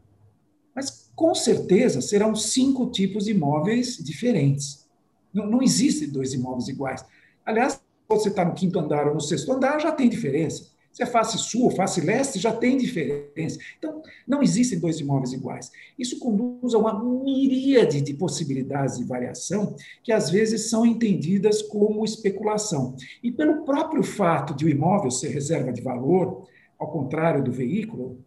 [0.73, 4.87] mas com certeza serão cinco tipos de imóveis diferentes.
[5.33, 7.05] Não, não existem dois imóveis iguais.
[7.45, 10.74] Aliás, você está no quinto andar ou no sexto andar, já tem diferença.
[10.95, 13.59] Se é face sul, face leste, já tem diferença.
[13.77, 15.69] Então, não existem dois imóveis iguais.
[15.99, 22.05] Isso conduz a uma miríade de possibilidades de variação que, às vezes, são entendidas como
[22.05, 22.95] especulação.
[23.21, 26.47] E pelo próprio fato de o imóvel ser reserva de valor,
[26.79, 28.23] ao contrário do veículo,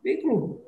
[0.00, 0.60] veículo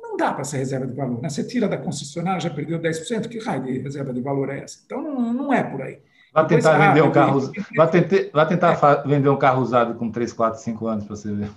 [0.00, 1.20] não dá para ser reserva de valor.
[1.20, 1.28] Né?
[1.28, 4.78] Você tira da concessionária, já perdeu 10%, que raio de reserva de valor é essa?
[4.86, 5.98] Então, não, é por aí.
[6.40, 9.08] Vai tentar vender ah, um carro, vai tentar, vai tentar é.
[9.08, 11.50] vender um carro usado com 3, 4, 5 anos para você ver.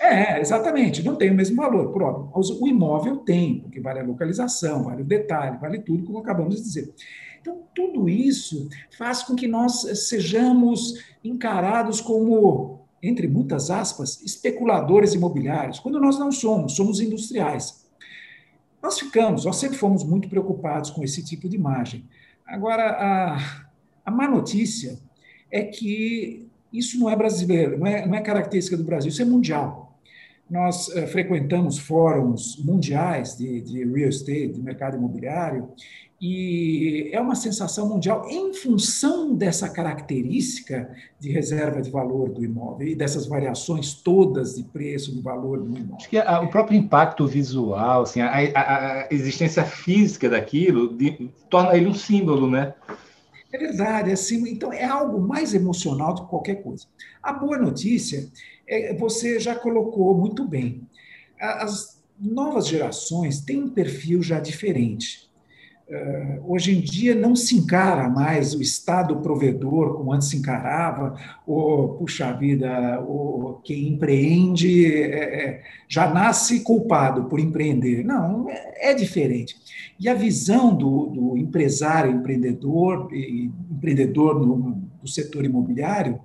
[0.00, 2.58] É, exatamente, não tem o mesmo valor, óbvio.
[2.60, 6.62] O imóvel tem, porque vale a localização, vale o detalhe, vale tudo, como acabamos de
[6.62, 6.94] dizer.
[7.40, 8.68] Então, tudo isso
[8.98, 16.32] faz com que nós sejamos encarados como entre muitas aspas, especuladores imobiliários, quando nós não
[16.32, 17.86] somos, somos industriais.
[18.82, 22.04] Nós ficamos, nós sempre fomos muito preocupados com esse tipo de imagem.
[22.46, 23.65] Agora, a,
[24.06, 24.98] a má notícia
[25.50, 29.24] é que isso não é brasileiro, não é, não é característica do Brasil, isso é
[29.24, 29.98] mundial.
[30.48, 35.68] Nós uh, frequentamos fóruns mundiais de, de real estate, de mercado imobiliário,
[36.20, 40.90] e é uma sensação mundial em função dessa característica
[41.20, 45.76] de reserva de valor do imóvel e dessas variações todas de preço, de valor do
[45.76, 45.96] imóvel.
[45.96, 51.28] Acho que a, o próprio impacto visual, assim, a, a, a existência física daquilo, de,
[51.50, 52.72] torna ele um símbolo, né?
[53.56, 56.86] É verdade, é assim, então é algo mais emocional do que qualquer coisa.
[57.22, 58.30] A boa notícia
[58.68, 60.86] é você já colocou muito bem.
[61.40, 65.25] As novas gerações têm um perfil já diferente
[66.44, 71.14] hoje em dia não se encara mais o Estado provedor como antes se encarava,
[71.46, 78.04] ou, puxa vida, o, quem empreende é, é, já nasce culpado por empreender.
[78.04, 79.56] Não, é, é diferente.
[79.98, 86.18] E a visão do, do empresário, empreendedor, empreendedor no setor imobiliário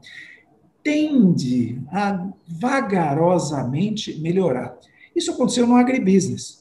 [0.84, 4.76] tende a vagarosamente melhorar.
[5.16, 6.61] Isso aconteceu no agribusiness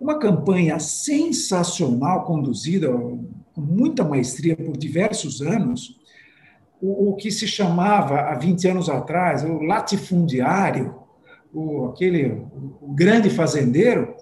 [0.00, 6.00] uma campanha sensacional, conduzida com muita maestria por diversos anos,
[6.80, 10.94] o, o que se chamava, há 20 anos atrás, o latifundiário,
[11.52, 12.42] o, aquele,
[12.80, 14.16] o, grande fazendeiro,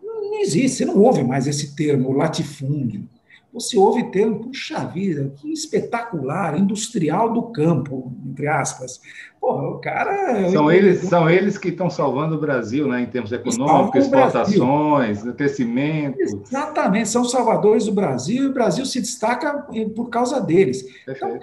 [0.00, 3.08] não existe, você não ouve mais esse termo, latifúndio
[3.52, 9.00] você ouve termo, puxa vida, que espetacular, industrial do campo, entre aspas.
[9.40, 10.50] Porra, o cara.
[10.50, 16.20] São eles, são eles que estão salvando o Brasil, né, em termos econômicos, exportações, crescimento.
[16.20, 20.84] Exatamente, são salvadores do Brasil e o Brasil se destaca por causa deles.
[21.08, 21.38] Então,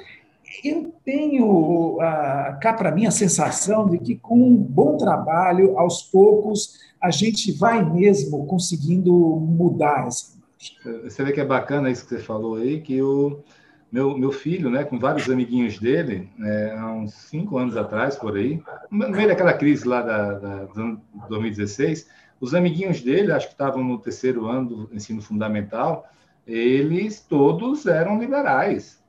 [0.63, 1.97] eu tenho
[2.61, 7.51] cá para mim a sensação de que com um bom trabalho, aos poucos, a gente
[7.51, 10.34] vai mesmo conseguindo mudar essa
[11.03, 13.43] você vê que é bacana isso que você falou aí, que o,
[13.91, 18.35] meu, meu filho, né, com vários amiguinhos dele, é, há uns cinco anos atrás, por
[18.35, 18.61] aí,
[18.91, 20.97] no meio daquela crise lá da, da, de
[21.29, 22.09] 2016,
[22.39, 26.09] os amiguinhos dele, acho que estavam no terceiro ano do ensino fundamental,
[26.45, 29.03] eles todos eram liberais.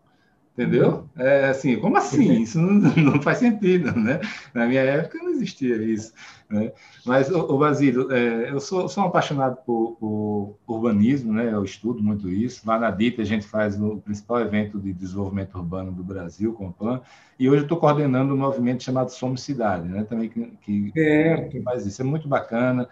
[0.56, 1.06] Entendeu?
[1.18, 2.40] É assim, como assim?
[2.40, 4.18] Isso não, não, faz sentido, né?
[4.54, 6.14] Na minha época não existia isso.
[6.48, 6.72] Né?
[7.04, 11.52] Mas, o Basílio, é, eu sou, sou um apaixonado por, por, urbanismo, né?
[11.52, 12.66] Eu estudo muito isso.
[12.66, 16.68] Lá na DIP a gente faz o principal evento de desenvolvimento urbano do Brasil, com
[16.68, 17.02] o PAN,
[17.38, 20.04] e hoje eu estou coordenando um movimento chamado Somos Cidade, né?
[20.04, 22.00] Também que, que faz isso.
[22.00, 22.88] É muito bacana.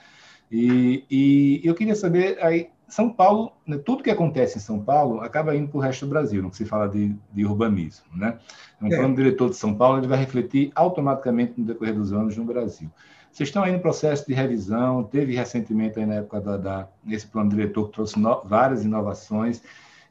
[0.52, 5.20] E, e eu queria saber aí são Paulo, né, tudo que acontece em São Paulo
[5.20, 8.04] acaba indo para o resto do Brasil, no que se fala de, de urbanismo.
[8.14, 8.38] Né?
[8.76, 8.96] Então, é.
[9.00, 12.90] plano diretor de São Paulo ele vai refletir automaticamente no decorrer dos anos no Brasil.
[13.32, 17.26] Vocês estão aí no processo de revisão, teve recentemente aí na época da, da esse
[17.26, 19.60] plano diretor que trouxe no, várias inovações.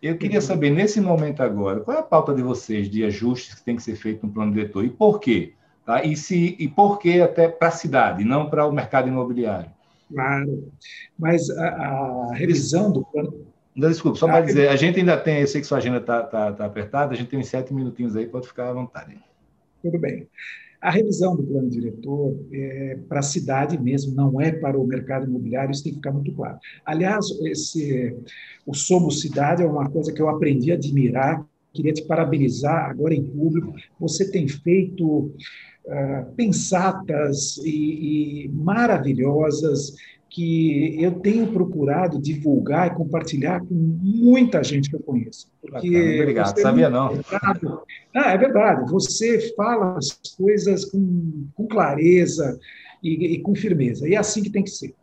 [0.02, 0.46] Eu queria uhum.
[0.46, 3.82] saber, nesse momento agora, qual é a pauta de vocês de ajustes que tem que
[3.82, 5.54] ser feito no plano diretor e por quê?
[5.86, 6.04] Tá?
[6.04, 9.72] E, se, e por que até para a cidade, não para o mercado imobiliário?
[10.14, 10.72] Claro,
[11.18, 13.48] mas a, a revisão do plano.
[13.76, 16.22] Não, desculpa, só para dizer, a gente ainda tem, eu sei que sua agenda está
[16.22, 19.18] tá, tá apertada, a gente tem uns sete minutinhos aí, pode ficar à vontade.
[19.82, 20.28] Tudo bem.
[20.80, 25.26] A revisão do plano diretor é para a cidade mesmo, não é para o mercado
[25.26, 26.60] imobiliário, isso tem que ficar muito claro.
[26.86, 28.14] Aliás, esse,
[28.66, 31.44] o Somos Cidade é uma coisa que eu aprendi a admirar,
[31.74, 33.74] queria te parabenizar agora em público.
[34.00, 35.34] Você tem feito
[35.86, 39.94] uh, pensatas e, e maravilhosas
[40.34, 45.48] que eu tenho procurado divulgar e compartilhar com muita gente que eu conheço.
[45.62, 47.20] Porque Obrigado, sabia não.
[48.16, 52.60] Ah, é verdade, você fala as coisas com, com clareza
[53.04, 54.96] e, e, com firmeza, e é assim que tem que ser.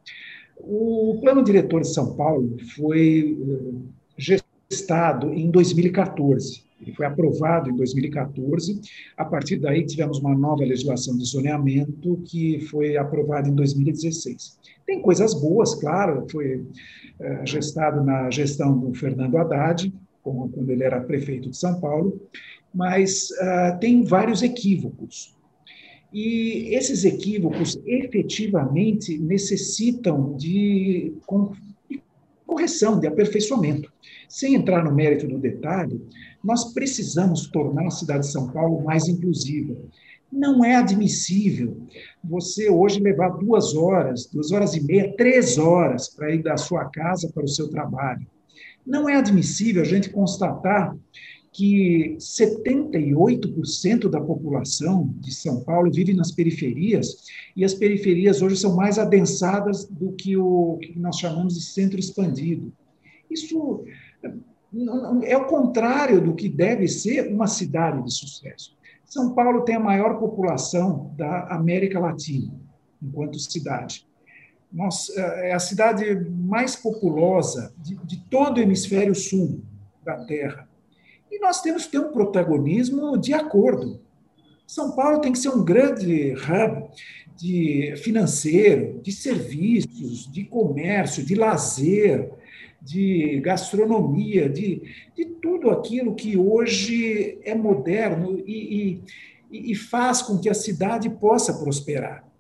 [0.56, 4.40] O plano diretor de São Paulo foi eh,
[4.70, 6.62] gestado em 2014.
[6.80, 8.80] Ele foi aprovado em 2014.
[9.16, 14.58] A partir daí, tivemos uma nova legislação de zoneamento que foi aprovada em 2016.
[14.86, 16.64] Tem coisas boas, claro, foi
[17.18, 19.92] é, gestado na gestão do Fernando Haddad,
[20.22, 22.20] quando ele era prefeito de São Paulo,
[22.72, 25.34] mas uh, tem vários equívocos.
[26.12, 31.14] E esses equívocos efetivamente necessitam de
[32.46, 33.90] correção, de aperfeiçoamento.
[34.30, 36.00] Sem entrar no mérito do detalhe,
[36.42, 39.76] nós precisamos tornar a cidade de São Paulo mais inclusiva.
[40.30, 41.76] Não é admissível
[42.22, 46.84] você hoje levar duas horas, duas horas e meia, três horas para ir da sua
[46.84, 48.24] casa para o seu trabalho.
[48.86, 50.96] Não é admissível a gente constatar
[51.52, 57.24] que 78% da população de São Paulo vive nas periferias,
[57.56, 61.98] e as periferias hoje são mais adensadas do que o que nós chamamos de centro
[61.98, 62.72] expandido.
[63.28, 63.84] Isso
[65.24, 68.76] é o contrário do que deve ser uma cidade de sucesso.
[69.04, 72.52] São Paulo tem a maior população da América Latina,
[73.02, 74.06] enquanto cidade.
[74.72, 79.62] Nós, é a cidade mais populosa de, de todo o hemisfério sul
[80.04, 80.68] da Terra.
[81.28, 84.00] E nós temos que ter um protagonismo de acordo.
[84.64, 86.88] São Paulo tem que ser um grande hub
[87.36, 92.30] de financeiro, de serviços, de comércio, de lazer,
[92.80, 94.82] de gastronomia, de,
[95.14, 99.02] de tudo aquilo que hoje é moderno e,
[99.50, 102.30] e, e faz com que a cidade possa prosperar.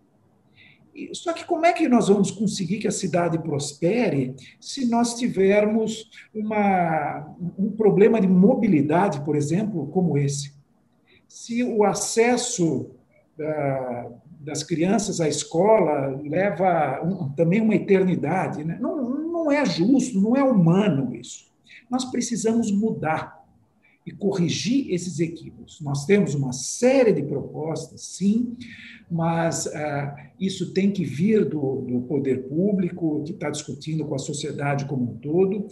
[1.12, 6.10] Só que como é que nós vamos conseguir que a cidade prospere se nós tivermos
[6.34, 10.52] uma, um problema de mobilidade, por exemplo, como esse?
[11.28, 12.90] Se o acesso
[13.36, 14.10] da,
[14.40, 18.76] das crianças à escola leva um, também uma eternidade, né?
[18.80, 21.50] não, não é justo, não é humano isso.
[21.90, 23.40] Nós precisamos mudar
[24.06, 25.80] e corrigir esses equívocos.
[25.80, 28.56] Nós temos uma série de propostas, sim,
[29.10, 34.18] mas ah, isso tem que vir do, do poder público, que está discutindo com a
[34.18, 35.66] sociedade como um todo,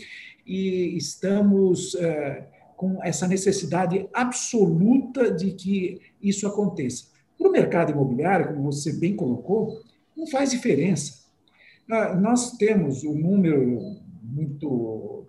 [0.47, 2.47] e estamos ah,
[2.77, 7.07] com essa necessidade absoluta de que isso aconteça.
[7.37, 9.81] Para o mercado imobiliário, como você bem colocou,
[10.16, 11.18] não faz diferença.
[11.91, 15.24] Ah, nós temos um número muito.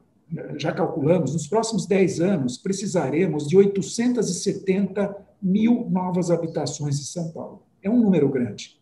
[0.58, 7.64] Já calculamos, nos próximos 10 anos, precisaremos de 870 mil novas habitações em São Paulo.
[7.82, 8.78] É um número grande.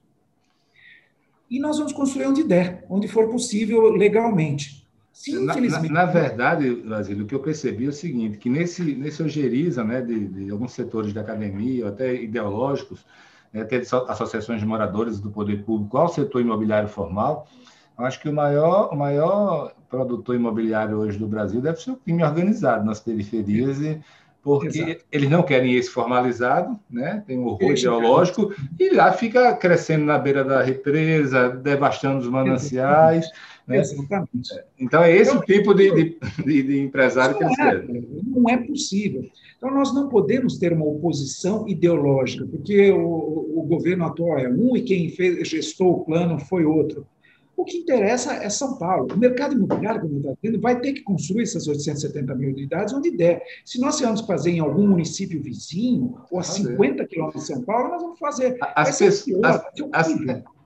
[1.49, 4.85] E nós vamos construir onde der, onde for possível legalmente.
[5.13, 8.83] Sim, na, na, na, verdade, Brasil, o que eu percebi é o seguinte, que nesse,
[8.95, 13.03] nesse ojeriza né, de, de alguns setores da academia, até ideológicos,
[13.53, 17.47] né, até associações de moradores do poder público ao setor imobiliário formal,
[17.97, 22.23] Acho que o maior, o maior produtor imobiliário hoje do Brasil deve ser o time
[22.23, 23.99] organizado nas periferias, e,
[24.43, 25.03] porque Exato.
[25.11, 27.23] eles não querem esse formalizado, né?
[27.25, 33.25] tem um horror ideológico, e lá fica crescendo na beira da represa, devastando os mananciais.
[33.67, 33.79] Né?
[33.79, 34.49] Exatamente.
[34.79, 38.07] Então, é esse então, tipo de, de, de empresário que eles é, querem.
[38.25, 39.25] Não é possível.
[39.57, 44.77] Então, nós não podemos ter uma oposição ideológica, porque o, o governo atual é um
[44.77, 47.05] e quem fez, gestou o plano foi outro.
[47.57, 49.07] O que interessa é São Paulo.
[49.11, 53.09] O mercado imobiliário, como está dizendo, vai ter que construir essas 870 mil unidades onde
[53.09, 53.41] der.
[53.65, 57.89] Se nós que fazer em algum município vizinho, ou a 50 quilômetros de São Paulo,
[57.89, 58.57] nós vamos fazer.
[58.61, 60.07] As, pessoas, as, as,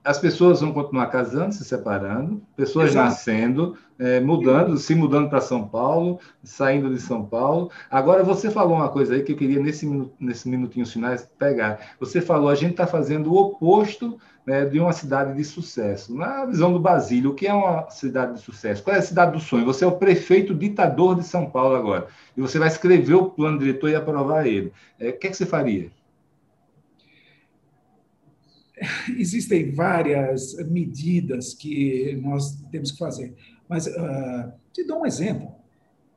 [0.04, 3.08] as, pessoas vão continuar casando, se separando, pessoas Exato.
[3.08, 7.70] nascendo, é, mudando, se mudando para São Paulo, saindo de São Paulo.
[7.90, 9.86] Agora, você falou uma coisa aí que eu queria, nesse,
[10.18, 11.94] nesse minutinhos finais, pegar.
[12.00, 16.14] Você falou, a gente está fazendo o oposto né, de uma cidade de sucesso.
[16.14, 18.82] Na visão do Basílio, o que é uma cidade de sucesso?
[18.82, 19.64] Qual é a cidade do sonho?
[19.64, 23.58] Você é o prefeito ditador de São Paulo agora, e você vai escrever o plano
[23.58, 24.72] diretor e aprovar ele.
[24.98, 25.90] É, o que, é que você faria?
[29.16, 33.34] Existem várias medidas que nós temos que fazer,
[33.68, 35.52] mas uh, te dou um exemplo.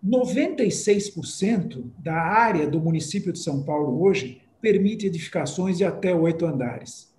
[0.04, 7.14] 96% da área do município de São Paulo hoje permite edificações de até oito andares.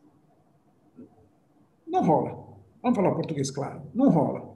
[1.86, 2.46] Não rola.
[2.82, 3.82] Vamos falar português claro.
[3.94, 4.54] Não rola.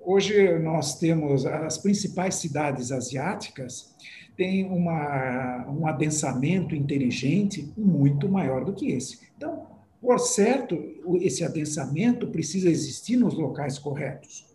[0.00, 3.94] Hoje nós temos as principais cidades asiáticas
[4.36, 9.20] têm uma, um adensamento inteligente muito maior do que esse.
[9.36, 9.66] Então,
[10.00, 10.78] por certo,
[11.20, 14.46] esse adensamento precisa existir nos locais corretos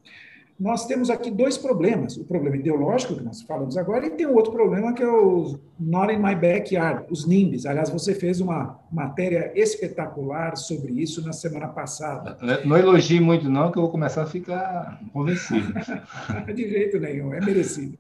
[0.62, 2.16] nós temos aqui dois problemas.
[2.18, 5.58] O problema ideológico, que nós falamos agora, e tem um outro problema que é o
[5.80, 7.66] Not in My Backyard, os NIMBYs.
[7.66, 12.38] Aliás, você fez uma matéria espetacular sobre isso na semana passada.
[12.64, 15.74] Não elogie muito, não, que eu vou começar a ficar convencido.
[16.54, 17.98] De jeito nenhum, é merecido.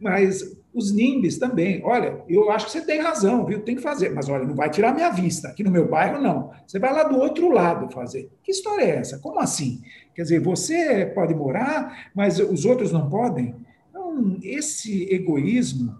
[0.00, 1.82] Mas os NIMBYs também.
[1.84, 3.60] Olha, eu acho que você tem razão, viu?
[3.60, 4.10] Tem que fazer.
[4.10, 5.48] Mas olha, não vai tirar minha vista.
[5.48, 6.50] Aqui no meu bairro, não.
[6.66, 8.30] Você vai lá do outro lado fazer.
[8.42, 9.18] Que história é essa?
[9.18, 9.82] Como assim?
[10.14, 13.54] Quer dizer, você pode morar, mas os outros não podem?
[13.90, 15.94] Então, esse egoísmo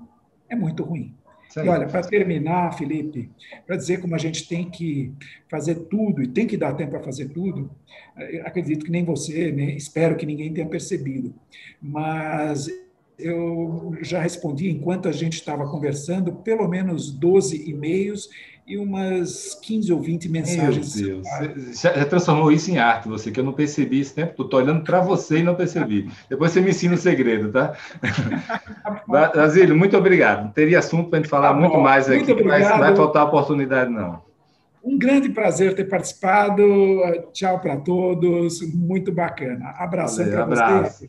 [0.48, 1.14] é muito ruim.
[1.56, 3.30] E olha, para terminar, Felipe,
[3.66, 5.12] para dizer como a gente tem que
[5.48, 7.70] fazer tudo e tem que dar tempo para fazer tudo,
[8.44, 9.72] acredito que nem você, né?
[9.72, 11.34] espero que ninguém tenha percebido,
[11.80, 12.68] mas
[13.18, 18.28] eu já respondi, enquanto a gente estava conversando, pelo menos 12 e-mails
[18.66, 20.94] e umas 15 ou 20 mensagens.
[20.96, 21.28] Meu Deus,
[21.72, 24.84] você já transformou isso em arte, você, que eu não percebi esse tempo, estou olhando
[24.84, 26.10] para você e não percebi.
[26.28, 27.74] Depois você me ensina o segredo, tá?
[29.08, 30.52] Basílio, muito obrigado.
[30.52, 32.60] Teria assunto para a gente falar tá muito mais muito aqui, obrigado.
[32.60, 34.22] mas não vai faltar oportunidade, não.
[34.84, 36.62] Um grande prazer ter participado.
[37.32, 38.60] Tchau para todos.
[38.74, 39.74] Muito bacana.
[39.76, 41.08] Abração para você.